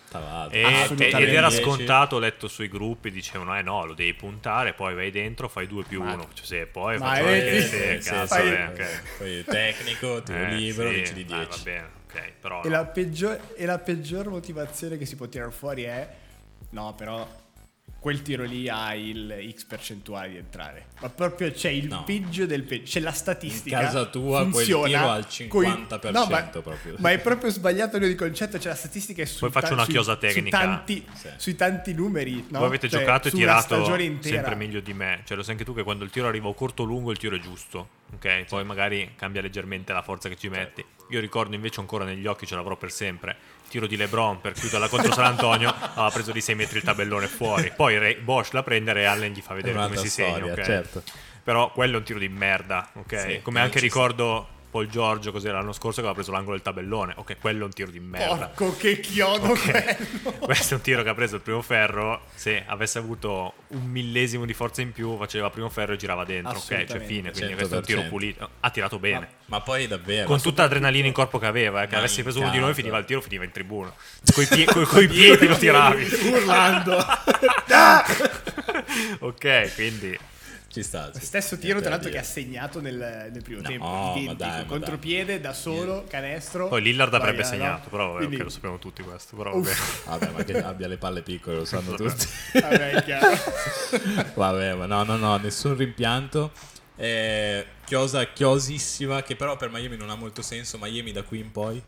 [0.51, 1.63] E- ed era 10.
[1.63, 5.67] scontato, ho letto sui gruppi, dicevano, eh no, lo devi puntare, poi vai dentro, fai
[5.67, 6.29] 2 più Ma- 1.
[6.35, 9.03] Cioè, se poi Ma faccio è- anche sì, se, sì, cazzo, fai- eh, ok.
[9.19, 11.59] Poi tecnico, tiro Eh, libero, sì, vinci di dai, 10.
[11.59, 12.75] va bene, ok, però E no.
[12.77, 16.09] la, peggior, e la peggior motivazione che si può tirare fuori è:
[16.71, 17.27] no, però
[18.01, 20.87] quel tiro lì ha il X percentuale di entrare.
[21.01, 22.03] Ma proprio c'è il No.
[22.05, 22.85] peggio del peggio.
[22.93, 23.79] C'è la statistica.
[23.79, 26.95] In casa tua quel tiro al coi- 50% no, ma, proprio.
[26.99, 28.57] Ma è proprio sbagliato il concetto.
[28.59, 29.25] C'è la statistica.
[29.27, 30.59] Su Poi faccio una sui- chiosa su tecnica.
[30.59, 31.29] tanti- Sì.
[31.37, 32.47] Sui tanti numeri.
[32.49, 32.59] No?
[32.59, 33.85] Voi avete Cioè, giocato e su una tirato
[34.21, 35.21] sempre meglio di me.
[35.25, 37.19] Cioè, lo sai anche tu che quando il tiro arriva o corto o lungo, il
[37.19, 37.89] tiro è giusto.
[38.15, 38.45] Ok?
[38.49, 40.85] Poi magari cambia leggermente la forza che ci metti.
[41.11, 43.37] Io ricordo invece ancora negli occhi, ce l'avrò per sempre.
[43.71, 45.73] Tiro di LeBron per chiuderla contro San Antonio.
[45.95, 47.73] aveva preso di 6 metri il tabellone fuori.
[47.75, 50.37] Poi Re- Bosch la prende e Allen gli fa vedere come si segna.
[50.37, 50.63] storia, ok?
[50.63, 51.03] certo.
[51.43, 52.91] Però quello è un tiro di merda.
[52.95, 53.19] Ok?
[53.21, 57.15] Sì, come anche ricordo Paul Giorgio, cos'era l'anno scorso, che aveva preso l'angolo del tabellone.
[57.17, 58.47] Ok, quello è un tiro di merda.
[58.47, 59.71] Porco, che chiodo Ok.
[60.23, 60.39] quello.
[60.47, 62.23] Questo è un tiro che ha preso il primo ferro.
[62.35, 66.57] Se avesse avuto un millesimo di forza in più, faceva primo ferro e girava dentro.
[66.59, 67.33] Ok, cioè fine.
[67.33, 68.09] Quindi questo è un tiro 100%.
[68.09, 68.49] pulito.
[68.61, 69.29] Ha tirato bene.
[69.47, 70.27] Ma poi davvero.
[70.27, 72.59] Con tutta l'adrenalina in corpo che aveva, eh, che Ma avesse in preso uno di
[72.59, 73.93] noi, finiva il tiro, finiva in tribuna.
[74.33, 76.05] Coi, pie- coi- coi piedi lo tiravi.
[76.31, 76.97] Urlando.
[79.21, 80.19] ok, quindi
[80.73, 81.11] Ci sta.
[81.13, 81.21] ci.
[81.21, 82.33] Stesso tiro, tra l'altro, che ha dire.
[82.33, 82.95] segnato nel,
[83.33, 84.13] nel primo No, tempo.
[84.17, 84.35] Identico.
[84.35, 86.69] dai, Contropiede da solo, canestro.
[86.69, 87.65] poi Lillard avrebbe Sbagliato.
[87.65, 87.89] segnato.
[87.91, 89.37] Però vabbè, Quindi- ok, lo sappiamo tutti questo.
[89.37, 89.73] Però vabbè.
[90.07, 92.25] Vabbè, ma che abbia le palle piccole, lo sanno tutti.
[92.61, 93.37] Vabbè, è chiaro.
[94.35, 96.53] Vabbè, ma no, no, no, nessun rimpianto.
[96.97, 100.79] Eh, chiosa chiosissima, che però per Miami non ha molto senso.
[100.81, 101.83] Miami da qui in poi.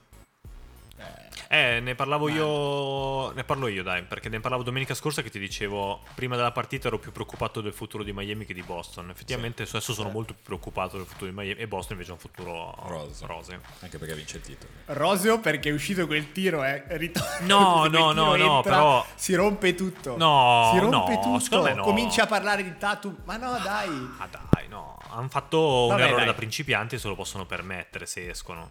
[1.54, 3.30] Eh, ne parlavo io.
[3.32, 6.00] Ne parlo io, dai, perché ne parlavo domenica scorsa che ti dicevo.
[6.14, 9.10] Prima della partita ero più preoccupato del futuro di Miami che di Boston.
[9.10, 11.60] Effettivamente adesso sono molto più preoccupato del futuro di Miami.
[11.60, 13.26] E Boston invece ha un futuro Roseo.
[13.26, 13.60] roseo.
[13.80, 14.72] Anche perché vince il titolo.
[14.86, 16.84] Roseo perché è uscito quel tiro, eh.
[16.86, 17.30] Ritorno.
[17.52, 20.16] No, no, no, no, entra, però- Si rompe tutto.
[20.16, 21.74] No, Si rompe no, tutto.
[21.74, 21.82] no.
[21.82, 23.14] Comincia a parlare di Tatum.
[23.24, 23.90] Ma no, dai.
[24.16, 24.96] Ah, dai, no.
[25.10, 26.26] Hanno fatto un Vabbè, errore dai.
[26.28, 28.70] da principianti e se lo possono permettere se escono.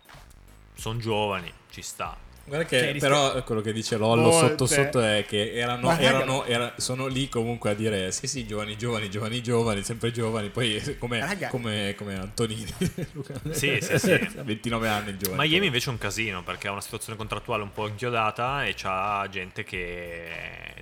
[0.73, 2.17] Sono giovani, ci sta.
[2.43, 4.47] Guarda che Cioè, però quello che dice Lollo Molte.
[4.49, 8.45] sotto sotto è che erano, Ma erano era- sono lì comunque a dire sì sì
[8.47, 12.65] giovani giovani giovani giovani sempre giovani poi come, Raga- come, come Antonini.
[13.51, 14.11] Sì, sì, sì.
[14.37, 17.71] a 29 anni giovani Miami invece è un casino perché ha una situazione contrattuale un
[17.71, 20.27] po' inchiodata e c'ha gente che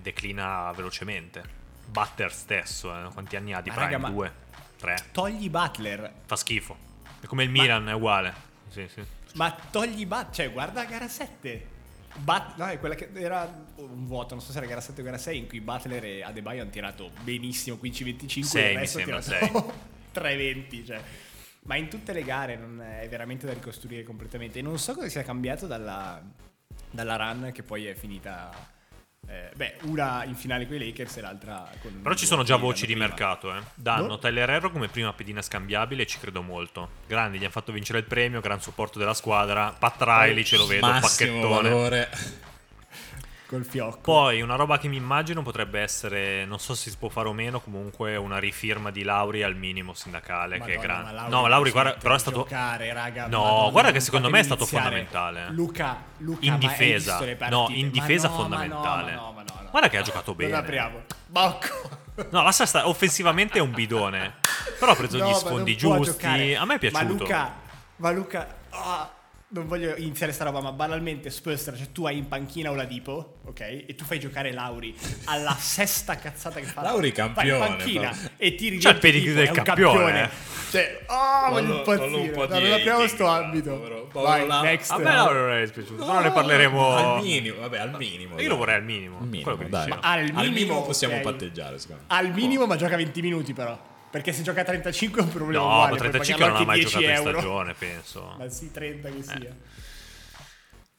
[0.02, 1.44] declina velocemente.
[1.86, 3.92] Butter stesso, eh, quanti anni ha di Ma Prime?
[3.92, 4.32] raga, ma- Due?
[4.78, 4.96] Tre?
[5.12, 6.12] Togli Butler.
[6.26, 6.78] Fa schifo.
[7.20, 8.34] È come il Milan, è uguale.
[8.70, 9.04] Sì, sì.
[9.40, 10.30] Ma togli Butler.
[10.32, 11.78] Cioè, guarda gara 7.
[12.18, 15.04] But- no, è quella che era un vuoto, non so se era gara 7 o
[15.06, 19.74] gara 6, in cui Butler e Adebayo hanno tirato benissimo 15-25 Sei, e sembra, tirato
[20.14, 20.84] 3-20.
[20.86, 21.02] Cioè.
[21.64, 24.60] Ma in tutte le gare non è veramente da ricostruire completamente.
[24.60, 26.22] E non so cosa sia cambiato dalla,
[26.92, 28.78] dalla run che poi è finita.
[29.28, 32.02] Eh, beh, una in finale con i Lakers e l'altra con.
[32.02, 33.08] Però ci sono già voci di prima.
[33.08, 33.62] mercato, eh.
[33.76, 34.18] Danno No.
[34.20, 36.90] Tyler Herro come prima pedina scambiabile ci credo molto.
[37.08, 39.76] Grandi, gli hanno fatto vincere il premio, gran supporto della squadra.
[39.78, 41.70] Pat Riley ce lo vedo, massimo pacchettone.
[41.70, 42.10] valore
[43.50, 44.02] Col fiocco.
[44.02, 47.34] Poi una roba che mi immagino potrebbe essere, non so se si può fare o
[47.34, 51.20] meno, comunque una rifirma di Lauri al minimo sindacale, che è Madonna, grande.
[51.22, 52.38] ma no, Lauri, guarda, però è stato...
[52.44, 54.84] giocare, raga, No, Madonna, guarda che secondo me è stato iniziare.
[54.84, 55.48] fondamentale.
[55.50, 57.20] Luca, Luca, In difesa.
[57.50, 59.14] No, in difesa no, fondamentale.
[59.16, 59.68] no, ma no.
[59.72, 60.52] Guarda che ha giocato bene.
[60.52, 61.02] Non apriamo.
[61.26, 61.90] Bocco.
[62.30, 64.36] No, lascia stare, offensivamente è un bidone.
[64.78, 66.54] Però ha preso No, gli sfondi giusti.
[66.54, 67.04] A me è piaciuto.
[67.04, 67.54] Ma Luca,
[67.96, 69.10] ma Luca, ah,
[69.52, 73.60] non voglio iniziare sta roba, ma banalmente Spurs, cioè tu hai in panchina Oladipo, ok?
[73.88, 74.96] E tu fai giocare Lauri
[75.26, 76.82] alla sesta cazzata che fa.
[76.84, 78.34] Lauri Fai in campione, panchina però.
[78.38, 80.30] e tiri C'ha il pedigree del campione, eh.
[80.70, 82.30] Cioè, oh, voglio impazzire.
[82.36, 83.72] No, non apriamo sto no, ambito.
[83.76, 84.92] povero- povero Vai, next.
[84.92, 86.96] A me Lauri non è dispiaciuto, però ne parleremo.
[86.96, 89.18] al minimo vabbè al minimo Io lo vorrei al minimo.
[89.20, 89.88] al minimo dai.
[89.90, 93.98] Ma al al minimo possiamo patteggiare secondo me Al minimo, ma gioca 20 minuti però.
[94.10, 95.82] Perché se gioca a 35 è un problema No, uguale.
[95.82, 97.40] ma puoi 35 non ha mai 10 giocato in euro.
[97.40, 98.36] stagione, penso.
[98.38, 99.56] Ma sì, 30 che sia.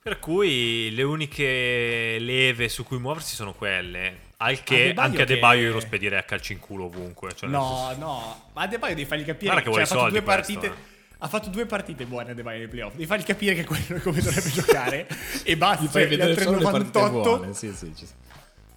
[0.03, 4.29] Per cui le uniche leve su cui muoversi sono quelle.
[4.39, 7.35] Al che Adebayo anche a che- Debaio io lo spedirei a calci in culo ovunque.
[7.35, 10.01] Cioè No, senso- no, ma De Baio devi fargli capire Guarda che vuole cioè, ha
[10.01, 10.89] fatto soldi due questo, partite.
[11.23, 12.93] Ha fatto due partite buone a De Baio nei playoff.
[12.93, 15.07] Devi fargli capire che quello come dovrebbe giocare
[15.45, 15.83] e basta.
[15.85, 17.55] Gli fai Cioè, vedere solo le partite 98 buone.
[17.55, 18.15] Sì, sì, ci sta.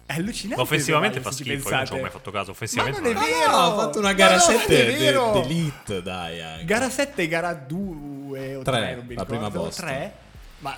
[0.06, 0.56] È allucinante.
[0.56, 2.00] Ma offensivamente fa schifo, io non ci ho pensate.
[2.02, 2.44] mai fatto caso.
[2.46, 3.50] Ma Offensivamente è non è- vero.
[3.50, 5.32] No, ha fatto una Ma gara no, non 7 è de- vero.
[5.32, 6.40] d'elite, dai.
[6.42, 6.64] Anche.
[6.66, 9.48] Gara 7 e gara 2 o Tre, 3, non mi la ricordo.
[9.50, 9.70] prima.
[9.70, 10.14] 3,
[10.58, 10.76] ma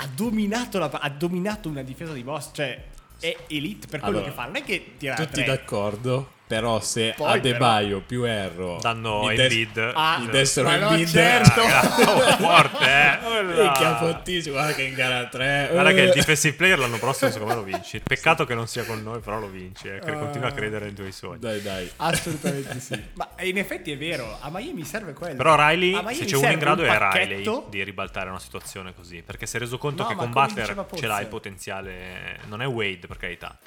[0.00, 2.84] ha dominato, la, ha dominato una difesa di Boston, cioè
[3.20, 5.44] è elite per quello Allora, che fa, non è che tira Tutti tre.
[5.44, 9.92] d'accordo, però se Poi, a De però- più Erro Danno des- Embiid.
[9.94, 11.60] Ah, gli dessero no, Embiid certo.
[11.60, 11.82] Ah,
[12.40, 13.64] forte, eh.
[13.66, 17.30] e che fortissimo, guarda che in gara 3 Guarda che il defensive player l'anno prossimo
[17.30, 18.00] secondo me lo vinci.
[18.02, 19.88] Peccato che non sia con noi, però lo vinci.
[19.88, 20.00] Eh.
[20.00, 21.38] che Continua a credere nei tuoi sogni.
[21.38, 21.90] Dai, dai.
[21.96, 23.00] Assolutamente sì.
[23.14, 25.36] Ma in effetti è vero, a Miami serve quello.
[25.36, 29.22] Però Riley, se c'è uno in grado un è Riley di ribaltare una situazione così.
[29.22, 32.38] Perché si è reso conto No, che con Butler ce l'ha il potenziale.
[32.46, 33.58] Non è Wade, per carità.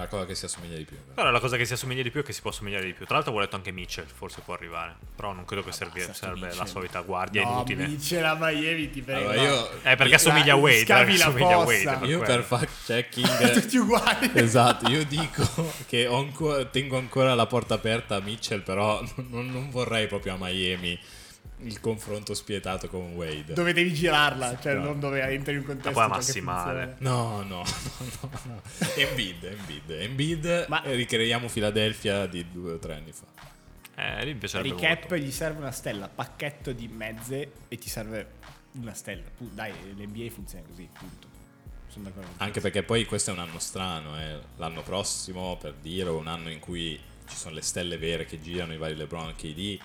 [0.00, 0.96] La cosa che si assomiglia di più.
[0.96, 1.14] però.
[1.14, 3.04] Però la cosa che si assomiglia di più è che si può assomigliare di più.
[3.04, 4.96] Tra l'altro, ho letto anche Mitchell, forse può arrivare.
[5.14, 6.66] Però non credo che basta sto serve la Mitchell.
[6.66, 7.84] solita guardia No, inutile.
[7.84, 9.28] vince la Miami, ti prego.
[9.28, 10.84] Allora, io, Eh, perché assomiglia a Wade.
[10.84, 11.82] scavi la assomiglia a Wade.
[11.98, 12.34] per io quello.
[12.34, 14.30] per fact checking Tutti uguali.
[14.34, 19.50] Esatto, io dico che ho ancora- tengo ancora la porta aperta a Mitchell, però non,
[19.50, 20.98] non vorrei proprio a Miami
[21.62, 23.52] il confronto spietato con Wade.
[23.54, 24.84] Dove devi girarla, cioè No.
[24.84, 25.98] non dove entri in un contesto.
[25.98, 26.96] Ma poi massimale.
[26.98, 28.62] No, no, no, no, no.
[28.96, 33.26] Embiid, Embiid, Embiid Ma- ricreiamo Philadelphia di due o tre anni fa.
[33.96, 35.16] Eh, lì mi piacerebbe Recap, molto.
[35.16, 38.28] gli serve una stella, pacchetto di mezze e ti serve
[38.72, 39.22] una stella.
[39.36, 41.28] Dai, l'NBA funziona così, punto.
[41.88, 42.30] Sono d'accordo.
[42.38, 44.38] Anche perché poi questo è un anno strano, eh.
[44.56, 46.98] l'anno prossimo, per dire, o un anno in cui
[47.28, 49.78] ci sono le stelle vere che girano, i vari LeBron, KD,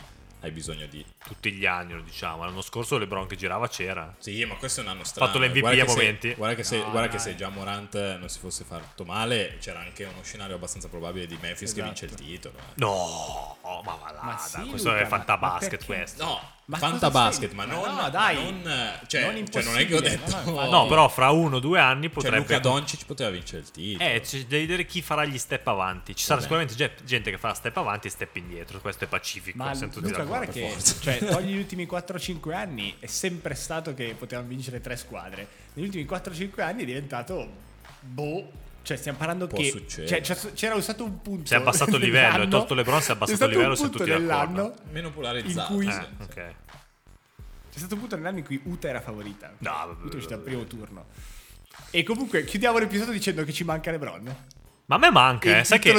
[0.45, 1.03] hai bisogno di...
[1.25, 2.43] Tutti gli anni, lo diciamo.
[2.45, 4.13] L'anno scorso LeBron che girava c'era.
[4.19, 5.31] Sì, ma questo è un anno strano.
[5.31, 6.33] Fatto l'MVP Guarda a che se- momenti.
[6.33, 9.79] guarda che se, No, guarda che se già Morant non si fosse fatto male, c'era
[9.79, 12.23] anche uno scenario abbastanza probabile di Memphis che vince il Esatto.
[12.27, 12.57] titolo.
[12.59, 12.61] eh.
[12.75, 15.17] No, ma va là, Ma sì, questo Luca, è ma
[15.77, 15.85] perché?
[15.85, 16.23] questo.
[16.23, 17.55] No, Ma Fanta cosa basket, sei?
[17.57, 18.35] ma non, no, dai.
[18.35, 18.63] non,
[19.05, 20.31] cioè, Non cioè, non è che ho detto...
[20.45, 20.69] no, no.
[20.69, 22.37] No, però fra uno o due anni Cioè, potrebbe...
[22.37, 24.09] Luca Doncic poteva vincere il titolo.
[24.09, 26.15] Eh, ci- devi vedere chi farà gli step avanti.
[26.15, 26.41] Ci sarà Vabbè.
[26.41, 28.79] sicuramente ge- gente che farà step avanti e step indietro.
[28.81, 29.57] Questo è pacifico.
[29.57, 30.95] Ma siamo Luca, guarda che forza.
[30.99, 35.47] cioè, togli gli ultimi 4-5 anni, è sempre stato che potevano vincere tre squadre.
[35.73, 37.47] Negli ultimi 4-5 anni è diventato
[37.99, 38.63] boh.
[38.85, 40.21] Cioè, stiamo parlando Può che succedere.
[40.23, 41.47] cioè, c'era stato un punto.
[41.47, 43.97] Si è abbassato il livello, hai tolto LeBron, si è abbassato il livello, stato un
[43.97, 44.61] siamo punto tutti d'accordo.
[44.61, 45.71] nell'anno- Meno polarizzato.
[45.73, 45.99] in cui- Eh, sì.
[46.21, 46.33] ok.
[47.71, 49.51] C'è stato un punto nell'anno in cui Uta era favorita.
[49.57, 51.05] No, vabbè, Uta è uscita al primo turno.
[51.89, 54.35] E comunque chiudiamo l'episodio dicendo che ci manca LeBron.
[54.87, 55.63] Ma a me manca, eh.
[55.63, 55.91] Sai che,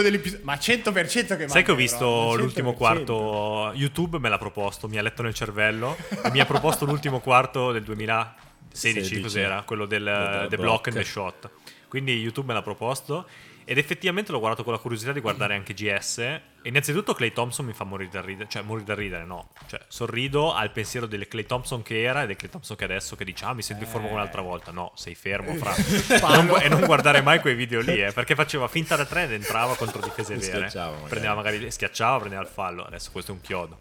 [0.43, 1.49] Ma 100% che manca.
[1.49, 2.37] sai che ho visto 100%.
[2.37, 3.72] l'ultimo quarto.
[3.74, 5.97] YouTube me l'ha proposto, mi ha letto nel cervello.
[6.22, 8.34] e mi ha proposto l'ultimo quarto del 2016.
[8.72, 9.20] 16.
[9.20, 9.62] Cos'era?
[9.66, 10.05] Quello del
[10.49, 10.61] the block.
[10.62, 11.51] block and the shot.
[11.89, 13.26] Quindi YouTube me l'ha proposto.
[13.68, 16.18] Ed effettivamente l'ho guardato con la curiosità di guardare anche GS.
[16.18, 18.49] E innanzitutto Clay Thompson mi fa morire da ridere.
[18.49, 19.49] Cioè, morire da ridere, no.
[19.66, 23.16] Cioè, sorrido al pensiero del Clay Thompson che era e del Clay Thompson che adesso
[23.16, 24.70] che dice, ah, mi sento in forma come un'altra volta.
[24.70, 25.72] No, sei fermo, fra.
[25.72, 26.43] Fallo.
[26.57, 29.32] Non e non guardare mai quei video lì, eh, perché faceva finta da tre ed
[29.32, 30.68] entrava contro difese vere.
[31.09, 32.84] Prendeva magari, schiacciava, prendeva il fallo.
[32.84, 33.78] Adesso questo è un chiodo.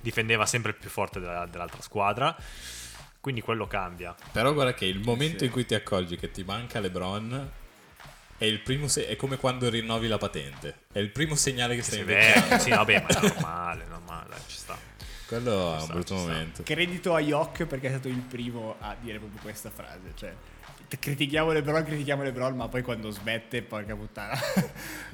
[0.00, 2.34] Difendeva sempre il più forte della- dell'altra squadra.
[3.26, 4.14] Quindi quello cambia.
[4.30, 7.50] Però guarda che il momento in cui ti accorgi che ti manca LeBron
[8.38, 10.82] è il primo se- è come quando rinnovi la patente.
[10.92, 12.58] È il primo segnale che stai invecchiando.
[12.58, 14.78] Sì, vabbè, ma è normale, normale, ci sta.
[15.26, 16.30] Quello è un sta, brutto ci sta.
[16.30, 16.62] momento.
[16.62, 20.12] Credito a Yok perché è stato il primo a dire proprio questa frase.
[20.14, 20.32] Cioè,
[20.88, 24.38] critichiamo LeBron, critichiamo LeBron, ma poi quando smette, porca puttana.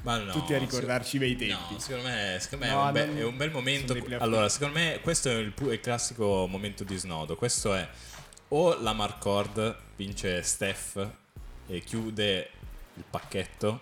[0.03, 1.73] Ma no, Tutti a ricordarci i bei tempi.
[1.73, 3.97] No, secondo me, secondo me No, è, un be- è un bel momento.
[4.19, 7.35] Allora, secondo me questo è il, il classico momento di snodo.
[7.35, 7.87] Questo è
[8.49, 11.09] o la Marcord vince Steph
[11.67, 12.49] e chiude
[12.95, 13.81] il pacchetto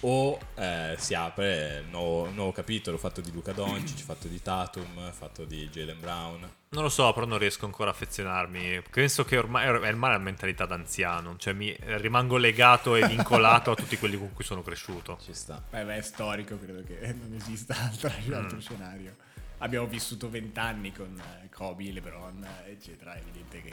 [0.00, 5.12] o eh, si apre il nuovo, nuovo capitolo fatto di Luca Doncic, fatto di Tatum,
[5.12, 6.50] fatto di Jalen Brown.
[6.70, 8.82] Non lo so, però non riesco ancora a affezionarmi.
[8.90, 11.36] Penso che ormai è ormai la mentalità d'anziano.
[11.36, 15.18] Cioè, mi rimango legato e vincolato a tutti quelli con cui sono cresciuto.
[15.20, 15.60] Ci sta.
[15.68, 18.58] Beh, beh, è storico, credo che non esista altro Mm.
[18.60, 19.16] scenario.
[19.58, 23.14] Abbiamo vissuto vent'anni con eh, Kobe, LeBron, eccetera.
[23.14, 23.72] È evidente che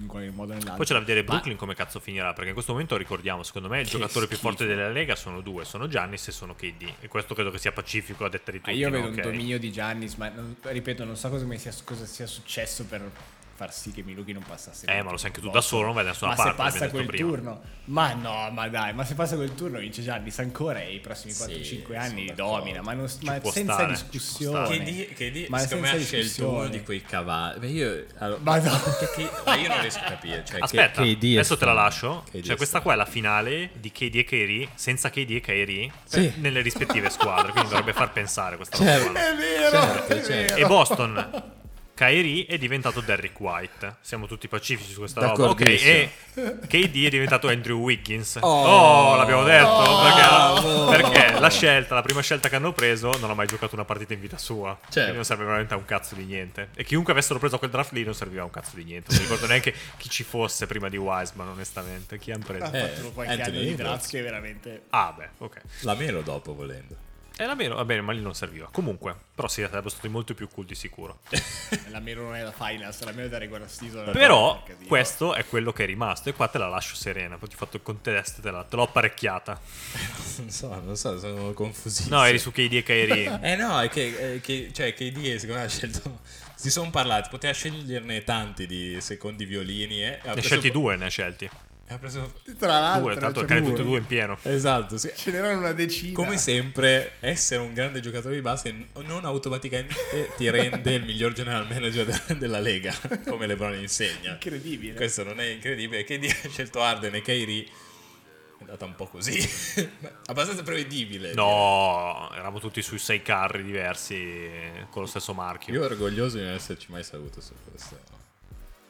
[0.00, 0.76] in qualche modo nell'altro.
[0.76, 2.32] Poi c'è da vedere Ma- Brooklyn come cazzo finirà.
[2.32, 4.50] Perché in questo momento ricordiamo, secondo me, il giocatore più schifo.
[4.50, 6.94] forte della Lega sono due: sono Giannis e sono KD.
[7.00, 8.76] E questo credo che sia pacifico a detta di Ma tutti.
[8.76, 8.96] io no?
[8.96, 9.16] vedo Ok.
[9.16, 12.84] un dominio di Giannis, ma non- ripeto, non so cosa, mi sia, cosa sia successo
[12.86, 13.08] per
[13.54, 14.86] far sì che Milwaukee non passasse.
[14.86, 16.50] Eh, ma lo sai anche tu da solo, non vai da nessuna Ma parte.
[16.50, 17.28] se passa quel prima.
[17.28, 21.00] turno, ma no, ma dai, ma se passa quel turno vince Giannis ancora e i
[21.00, 24.68] prossimi Sì, 4-5 anni sono domina, ma, non- ma senza stare, discussione.
[24.68, 27.58] Che di, che di Ma secondo me ha scelto uno di quei cavalli.
[27.60, 28.70] Beh, io, allora, Ma no.
[28.98, 30.44] perché- ma io non riesco a capire.
[30.44, 32.24] Cioè, Aspetta, che- è adesso te la lascio.
[32.42, 36.32] Cioè, questa qua è la finale di KD e Kyrie senza KD e Kyrie Sì.
[36.36, 37.52] nelle rispettive squadre.
[37.52, 39.06] Quindi dovrebbe far pensare questa Certo.
[39.06, 39.20] roba.
[39.20, 39.34] qua, no?
[39.34, 40.54] È vero, Certo, è certo.
[40.54, 40.56] vero.
[40.56, 41.52] E Boston
[41.94, 43.96] Kyrie è diventato Derrick White.
[44.00, 45.50] Siamo tutti pacifici su questa roba.
[45.50, 48.38] Ok, e KD è diventato Andrew Wiggins.
[48.40, 48.48] Oh.
[48.48, 49.66] Oh, l'abbiamo detto.
[49.68, 50.90] Oh.
[50.90, 53.84] Perché, perché la scelta, la prima scelta che hanno preso, non ha mai giocato una
[53.84, 54.76] partita in vita sua.
[54.80, 54.92] Certo.
[54.92, 56.70] Quindi non serve veramente a un cazzo di niente.
[56.74, 59.06] E chiunque avessero preso quel draft lì non serviva a un cazzo di niente.
[59.10, 62.18] Non mi ricordo neanche chi ci fosse prima di Wiseman, onestamente.
[62.18, 62.64] Chi hanno preso?
[62.64, 64.82] Ha Eh, fatto qualche anno di draft che veramente...
[64.90, 65.60] Ah, beh, ok.
[65.82, 66.96] La melo dopo volendo.
[67.36, 68.68] E la meno, va bene, ma lì non serviva.
[68.70, 71.18] Comunque, però sì, sarebbe stato molto più cool di sicuro.
[71.90, 74.10] La meno non è da finals, la meno è da regular season.
[74.12, 77.36] Però è questo è quello che è rimasto e qua te la lascio serena.
[77.36, 79.60] Poi ti ho fatto il contesto, te, la- te l'ho apparecchiata.
[80.36, 82.16] Non so, non so, sono confusissimo.
[82.16, 83.38] No, eri su KD e Kyrie.
[83.42, 86.20] Eh no, è che, eh, che cioè KD secondo me ha scelto
[86.56, 90.06] si sono parlati, poteva sceglierne tanti di secondi violini eh.
[90.06, 91.48] ha ne hai preso- scelti due, ne hai scelti.
[91.88, 93.70] Ha preso Tra l'altro, Due, tra l'altro c'è cane due.
[93.70, 94.38] tutti e due in pieno.
[94.42, 95.10] Esatto, sì.
[95.14, 96.14] Ce n'erano una decina.
[96.14, 98.74] Come sempre, essere un grande giocatore di basket
[99.04, 99.94] non automaticamente
[100.36, 102.94] ti rende il miglior general manager de- della Lega,
[103.26, 104.32] come LeBron insegna.
[104.32, 104.94] Incredibile.
[104.94, 106.04] Questo non è incredibile.
[106.04, 107.64] KD ha scelto Arden e Kyrie.
[107.64, 109.38] È andata un po' così.
[110.26, 111.34] Abbastanza prevedibile.
[111.34, 114.48] No, eravamo tutti sui sei carri diversi
[114.88, 115.74] con lo stesso marchio.
[115.74, 117.98] Io orgoglioso di non esserci mai saluto su questo.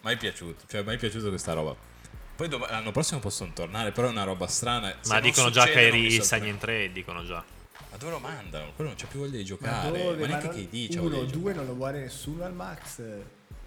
[0.03, 1.74] Mai piaciuto, cioè mai piaciuto questa roba.
[2.37, 4.97] Poi dov- l'anno prossimo possono tornare, però è una roba strana.
[5.01, 6.45] Se Ma dicono già succede, non mi Kyrie sorprende.
[6.47, 7.45] sign in trade, dicono già.
[7.91, 8.72] Ma dove lo mandano?
[8.74, 9.89] Quello non c'ha più voglia di Ma giocare.
[10.03, 10.16] dove?
[10.20, 11.55] Ma neanche non- KD c'ha Uno, due giocare.
[11.55, 13.03] non lo vuole nessuno al max.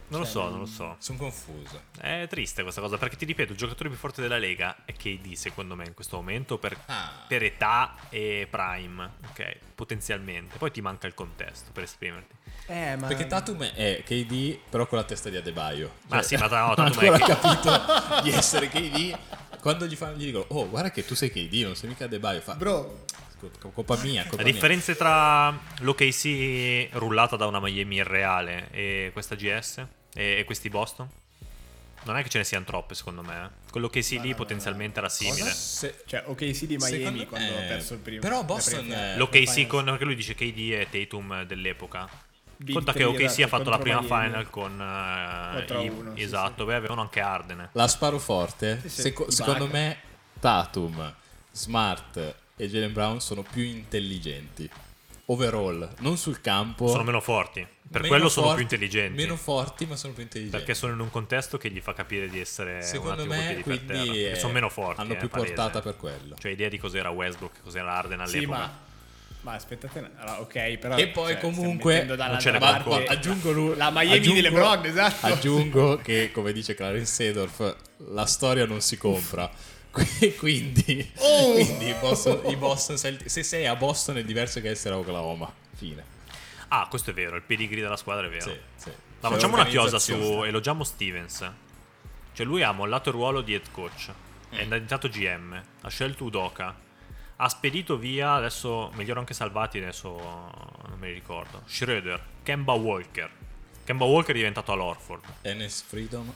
[0.09, 0.95] Non lo Cioè, so, non lo so.
[0.99, 1.81] Sono confuso.
[1.99, 5.33] È triste questa cosa perché ti ripeto, il giocatore più forte della Lega è KD
[5.33, 7.25] secondo me in questo momento per, Ah.
[7.27, 9.57] per età e prime, ok?
[9.75, 10.57] Potenzialmente.
[10.57, 12.35] Poi ti manca il contesto per esprimerti.
[12.67, 13.07] Eh, ma...
[13.07, 15.91] Perché Tatum è KD, però con la testa di Adebaio.
[16.07, 19.17] Ma Cioè, sì, ma no, non Tatum è K- capito di essere KD.
[19.59, 22.39] Quando gli, fanno, gli dicono, oh, guarda che tu sei KD, non sei mica Adebaio.
[22.41, 23.26] Fa, Bro, "Scusa,
[23.73, 29.35] colpa mia, colpa La mia." differenza tra l'OKC rullata da una Miami irreale e questa
[29.35, 29.77] GS
[30.13, 31.07] e, e questi Boston?
[32.03, 33.49] Non è che ce ne siano troppe, secondo me.
[33.69, 35.49] Quello che sì lì potenzialmente era simile.
[35.51, 38.21] Se- cioè, ok, sì di Miami Secondo- quando eh, ha perso il primo.
[38.21, 42.07] però Boston, prima- L'OKC con perché lui dice KD e Tatum dell'epoca.
[42.59, 44.25] Big Conta che OKC ha esatto, fatto la prima Miami.
[44.29, 46.65] final con a i- uno, esatto, sì.
[46.69, 47.69] beh, avevano anche Ardene.
[47.73, 48.79] La sparo forte.
[48.81, 49.97] Sì, sì, Seco- secondo me
[50.39, 51.13] Tatum,
[51.51, 54.69] Smart e Jalen Brown sono più intelligenti.
[55.29, 56.87] Overall, non sul campo.
[56.87, 57.59] Sono meno forti.
[57.89, 59.21] Per meno quello sono forti- più intelligenti.
[59.21, 60.57] Meno forti, ma sono più intelligenti.
[60.57, 63.45] perché sono in un contesto che gli fa capire di essere secondo un attimo me
[63.47, 63.99] piedi per terra.
[63.99, 65.01] quindi eh, sono meno forti.
[65.01, 65.53] hanno eh, più palese.
[65.53, 66.35] portata per quello.
[66.37, 68.57] Cioè, idea di cos'era Westbrook, cos'era Arden Sì, all'epoca.
[68.57, 68.85] ma...
[69.41, 70.97] Ma aspettate, allora, ok, però...
[70.97, 74.85] E poi cioè, comunque non ce ne parte aggiungo lui, La Miami aggiungo- di LeBron,
[74.85, 75.25] esatto.
[75.25, 77.75] Aggiungo che, come dice Clarence Sedorf,
[78.09, 79.49] la storia non si compra.
[79.91, 81.53] Qui- quindi, Oh!
[81.53, 84.97] quindi i Boston, i Boston Celtics- se sei a Boston è diverso che essere a
[84.99, 85.51] Oklahoma.
[85.75, 86.03] Fine.
[86.69, 88.49] Ah, questo è vero, il pedigree della squadra è vero.
[88.49, 88.91] Sì, sì.
[89.21, 91.51] Ma facciamo una chiosa su elogiamo Stevens.
[92.33, 94.11] Cioè lui ha mollato il ruolo di head coach,
[94.53, 94.57] Mm.
[94.57, 96.73] è diventato GM, ha scelto Udoka,
[97.37, 100.09] ha spedito via, adesso meglio anche salvati, adesso
[100.87, 101.63] non me li ricordo.
[101.65, 103.29] Schroeder, Kemba Walker.
[103.83, 105.23] Kemba Walker è diventato all'Orford.
[105.41, 106.31] Enes Freedom.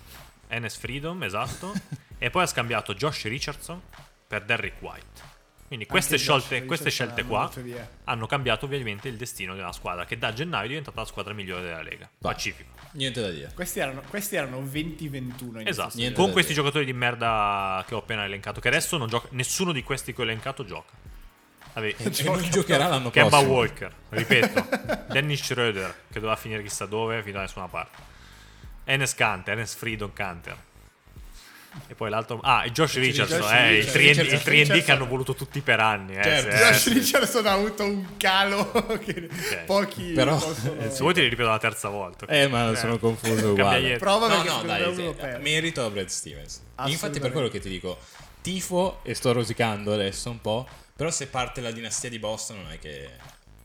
[0.47, 1.71] Enes Freedom, esatto.
[2.23, 3.81] e poi ha scambiato Josh Richardson
[4.27, 5.29] per Derrick White.
[5.65, 7.49] Quindi queste, scelte, queste scelte qua
[8.03, 11.63] hanno cambiato ovviamente il destino della squadra, che da gennaio è diventata la squadra migliore
[11.63, 12.07] della Lega.
[12.19, 12.33] Vai.
[12.33, 12.69] Pacifico.
[12.91, 13.51] Niente da dire.
[13.55, 15.61] Questi erano, questi erano 20-21.
[15.61, 16.61] in Esatto, Niente con questi dire.
[16.63, 20.21] giocatori di merda che ho appena elencato, che adesso non gioca, nessuno di questi che
[20.21, 20.91] ho elencato gioca.
[21.73, 23.53] Vabbè, E non giocherà l'anno Kemba prossimo.
[23.53, 24.67] Walker, ripeto,
[25.09, 27.97] Dennis Schroeder, che doveva finire chissà dove, fino da nessuna parte.
[28.83, 30.57] Enes Kanter, Enes Freedom Kanter.
[31.87, 32.39] E poi l'altro...
[32.41, 33.93] Ah, e Josh Richardson, Josh eh, il Richardson.
[33.93, 34.75] 3D, il Richardson.
[34.77, 36.15] 3D che hanno voluto tutti per anni.
[36.15, 36.51] Eh, Certo.
[36.51, 38.71] se- Josh Richardson ha avuto un calo
[39.03, 39.29] che
[39.65, 40.89] pochi Però- possono...
[40.89, 42.25] se vuoi te li ripeto la terza volta.
[42.27, 43.97] Eh, ma sono confuso uguale.
[43.97, 45.37] Prova No, no, dai, sì, perde.
[45.39, 46.61] merito a Brad Stevens.
[46.85, 47.99] Infatti per quello che ti dico,
[48.41, 52.71] tifo e sto rosicando adesso un po', però se parte la dinastia di Boston non
[52.71, 53.09] è che...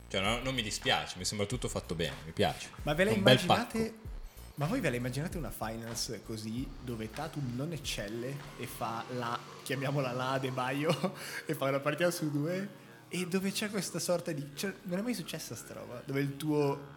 [0.09, 2.69] Cioè no- non mi dispiace, mi sembra tutto fatto bene, mi piace.
[2.83, 3.93] Ma ve la immaginate?
[4.57, 9.37] Ma voi ve la immaginate una finals così dove Tatum non eccelle e fa la
[9.63, 11.13] chiamiamola la De Baio
[11.45, 15.01] e fa una partita su due e dove c'è questa sorta di cioè, non è
[15.03, 16.95] mai successa sta roba dove il tuo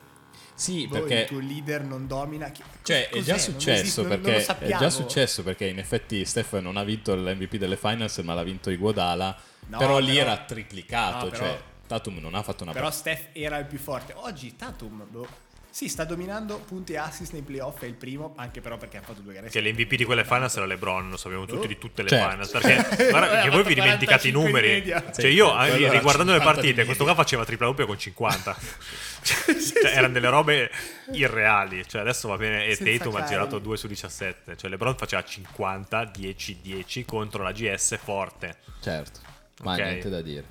[0.54, 3.22] Sì, boh, perché il tuo leader non domina Che- Cioè, è cos'è?
[3.24, 6.78] già Non successo non- non perché lo è già successo perché in effetti Steph non
[6.78, 9.36] ha vinto l'MVP delle finals, ma l'ha vinto Iguodala.
[9.66, 12.90] No, però lì però- era triplicato, No, però- cioè Tatum non ha fatto una Però.
[12.90, 14.14] Steph era il più forte.
[14.16, 15.26] Oggi Tatum, boh,
[15.70, 19.02] Sì, sta dominando punti e assist nei playoff, è il primo, anche però perché ha
[19.02, 19.48] fatto due gare.
[19.48, 22.28] Che l'MVP di quelle finals era LeBron, lo sappiamo tutti di tutte le Certo.
[22.28, 22.50] finals.
[22.50, 24.44] Perché guarda, che voi vi dimenticate i 45 in
[24.84, 25.12] numeri.
[25.14, 28.56] Cioè, io eh, riguardando le 50 partite, questo qua faceva tripla doppia con 50.
[29.22, 30.70] cioè, erano delle robe
[31.12, 31.86] irreali.
[31.86, 32.66] Cioè, adesso va bene.
[32.66, 34.56] E Senza Tatum ha girato 2 su 17.
[34.56, 38.56] Cioè, LeBron faceva 50, 10, 10 contro la GS forte.
[38.80, 39.20] Certo,
[39.62, 39.78] ma Ok.
[39.80, 40.44] niente da dire.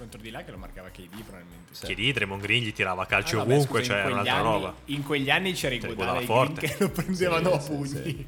[0.00, 1.74] Contro di là che lo marcava KD probabilmente.
[1.74, 1.94] Sì.
[1.94, 4.48] Lì Draymond Green gli tirava calci Ah, vabbè, ovunque, scusa, cioè, in era quegli un'altra
[4.50, 4.74] anni- roba.
[4.86, 6.60] In quegli anni c'era Cioè, e guardava Green forte.
[6.66, 7.88] che lo prendevano Sì, a pugni.
[7.88, 8.26] sì.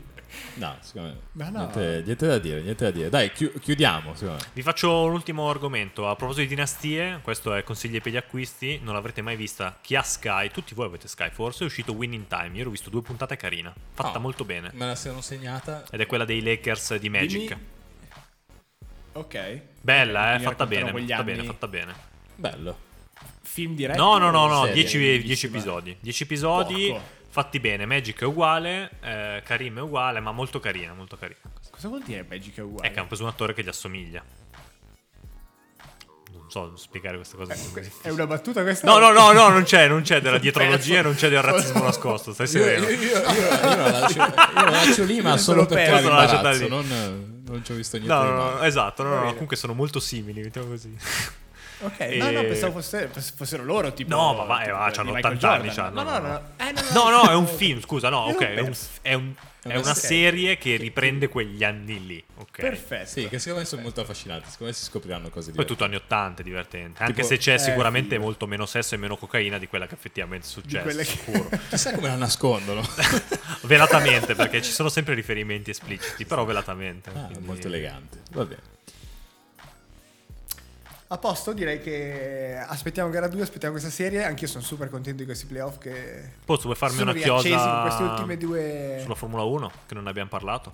[0.54, 1.58] No, secondo me Ma no.
[1.58, 3.08] Niente, niente da dire, niente da dire.
[3.08, 4.14] Dai, chi- chiudiamo.
[4.52, 6.08] Vi faccio un ultimo argomento.
[6.08, 8.78] A proposito di dinastie, questo è consigli per gli acquisti.
[8.82, 9.78] Non l'avrete mai vista.
[9.80, 12.54] Chi ha Sky, tutti voi avete Sky, forse è uscito Winning Time.
[12.56, 13.74] Io l'ho visto due puntate carina.
[13.94, 14.70] Fatta Oh, molto bene.
[14.74, 15.84] Me la sono segnata.
[15.90, 17.48] Ed è quella dei Lakers di Magic.
[17.48, 17.70] Dimmi-
[19.14, 19.60] Ok.
[19.82, 21.94] Bella, eh, fatta bene, fatta bene, fatta bene.
[22.36, 22.78] Bello.
[23.42, 24.00] Film diretto?
[24.00, 25.56] No, no, no, no, serie, 10 bellissima.
[25.56, 25.96] episodi.
[26.00, 27.02] 10 episodi Poco.
[27.28, 27.84] fatti bene.
[27.84, 31.40] Magic è uguale, eh, Karim è uguale, ma molto carina, molto carina.
[31.70, 32.88] Cosa vuol dire Magic è uguale?
[32.88, 34.22] È che hanno preso un attore che gli assomiglia.
[36.52, 37.56] So spiegare queste cose.
[38.02, 38.86] È una battuta questa?
[38.86, 42.34] No, no, no, no, non c'è, non c'è della dietrologia, non c'è del razzismo nascosto,
[42.34, 42.86] stai sereno.
[42.90, 46.68] Io, io- io- io lo lascio, io lo lascio lì, ma solo sono perché lì.
[46.68, 50.42] Non, non ci ho visto niente No, no, no, esatto, no, comunque sono molto simili,
[50.42, 50.94] mettiamo così.
[51.82, 54.84] Ok, E- no, no, pensavo fosse- fossero loro tipo No, ma va- eh, tipo va,
[54.86, 56.28] Michael 80 anni, c'hanno, No, no, no.
[56.28, 56.40] no.
[56.58, 59.94] Eh, No, no, è un film, scusa, no, ok, è, un- è un- è una
[59.94, 60.58] serie.
[60.58, 62.60] che riprende quegli anni lì, ok?
[62.60, 63.08] Perfetto.
[63.08, 64.50] Sì, che secondo me sono molto affascinanti.
[64.50, 65.68] Secondo me si scopriranno cose Poi diverse.
[65.72, 68.22] tutto anni 80 è divertente, anche Tipo- se c'è eh, sicuramente figo.
[68.22, 71.48] molto meno sesso e meno cocaina di quella che effettivamente è successa, quelle che- sicuro.
[71.68, 72.82] Chissà come la nascondono.
[73.62, 77.10] velatamente, perché ci sono sempre riferimenti espliciti, però velatamente.
[77.10, 78.18] Ah, quindi- molto elegante.
[78.32, 78.60] Va bene.
[81.12, 84.24] A posto, direi che aspettiamo gara 2, aspettiamo questa serie.
[84.24, 88.02] Anch'io sono super contento di questi playoff che Posso vuoi farmi una chiosa in queste
[88.02, 90.72] ultime due sulla Formula 1 che non ne abbiamo parlato?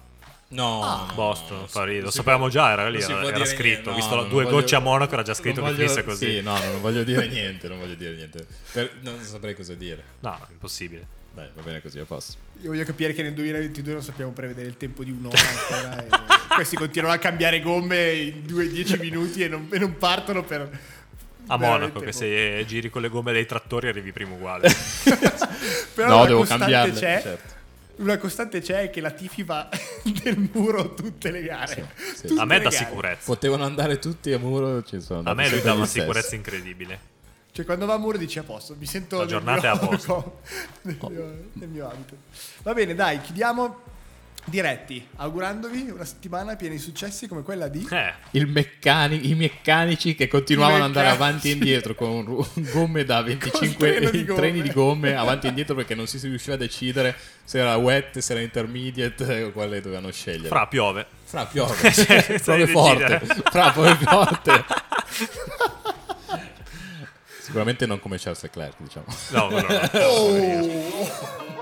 [0.51, 1.11] No, Ah.
[1.12, 2.05] Boston, no, fa ridere.
[2.05, 3.91] lo sapevamo può- già, era lì, era, era scritto.
[3.91, 5.74] Ho visto no, la- non due voglio- gocce a Monaco, era già scritto non che
[5.74, 6.30] voglio- finisse così.
[6.36, 8.47] Sì, no, no, non voglio dire niente, non voglio dire niente.
[8.72, 10.03] Per- non saprei cosa dire.
[10.20, 11.07] No, impossibile.
[11.39, 12.36] Dai, va bene così, a posto.
[12.62, 16.05] Io voglio capire che nel 2022 non sappiamo prevedere il tempo di un'ora ancora.
[16.05, 16.09] e
[16.57, 20.68] questi continuano a cambiare gomme in 2-10 minuti e non, e non partono per.
[21.47, 24.68] A Monaco, che se giri con le gomme dei trattori arrivi primo uguale.
[25.95, 26.93] Però no, una devo cambiarle.
[26.93, 27.55] C'è, certo.
[27.99, 29.68] Una costante c'è che la Tifi va
[30.24, 31.89] nel muro tutte le gare.
[32.16, 32.26] sì.
[32.26, 32.74] Tutte A me gare.
[32.74, 33.24] sicurezza.
[33.24, 37.16] Potevano andare tutti a muro, ci sono A me lui dà una sicurezza incredibile.
[37.59, 39.84] Cioè, quando va a muro dici a posto, mi sento La nel giornata mio- è
[39.84, 40.40] a posto.
[40.82, 42.14] nel mio, nel mio ambito.
[42.62, 43.80] Va bene, dai, chiudiamo
[44.44, 47.84] diretti, augurandovi una settimana piena di successi come quella di...
[47.90, 53.04] Eh, Il meccani- I meccanici che continuavano ad andare avanti e indietro con ru- gomme
[53.04, 54.40] da 25 treno di gomme.
[54.40, 58.18] treni di gomme avanti e indietro perché non si riusciva a decidere se era wet,
[58.20, 60.46] se era intermediate o quale dovevano scegliere.
[60.48, 61.06] fra piove.
[61.24, 64.64] Fra piove, Cioè, piove forte, fra piove forte.
[67.49, 69.07] Sicuramente non come Charles Leclerc, diciamo.
[69.30, 71.49] No, no, no.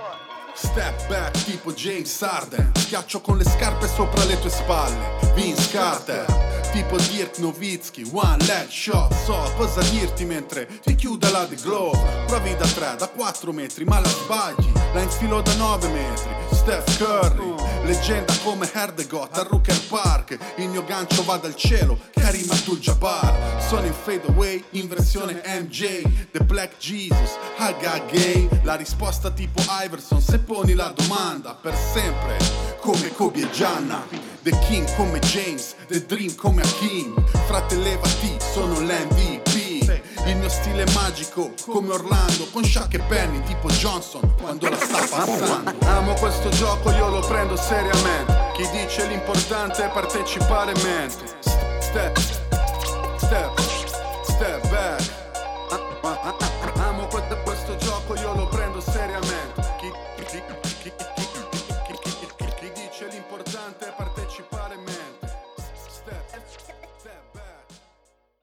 [0.56, 2.72] Step back tipo James Harden.
[2.74, 4.96] Schiaccio con le scarpe sopra le tue spalle.
[5.34, 6.24] Vince Carter
[6.72, 8.08] Tipo Dirk Nowitzki.
[8.12, 12.96] One leg shot So cosa dirti mentre ti chiude la The Glove Provi da 3,
[12.96, 14.72] da 4 metri ma la sbagli.
[14.94, 16.30] La infilo da 9 metri.
[16.52, 17.54] Steph Curry
[17.84, 20.36] Leggenda come Herdegot a Rooker Park.
[20.56, 23.62] Il mio gancio va dal cielo Karim Abdul-Jabbar.
[23.68, 26.02] Sono in fade away in versione MJ
[26.32, 28.48] The Black Jesus Haga Gay.
[28.62, 32.38] La risposta tipo Iverson Se poni la domanda per sempre
[32.80, 34.06] Come Kobe e Gianna.
[34.42, 37.14] The King come James The Dream come Hakim
[37.46, 39.34] Frate levati sono l'MVP
[40.26, 44.76] il mio stile è magico come Orlando Con Shaq e Penny tipo Johnson quando la
[44.76, 45.72] sta passando.
[45.86, 48.34] Amo questo gioco io lo prendo seriamente.
[48.54, 51.24] Chi dice l'importante è partecipare mente
[51.78, 52.18] Step,
[53.16, 53.60] step,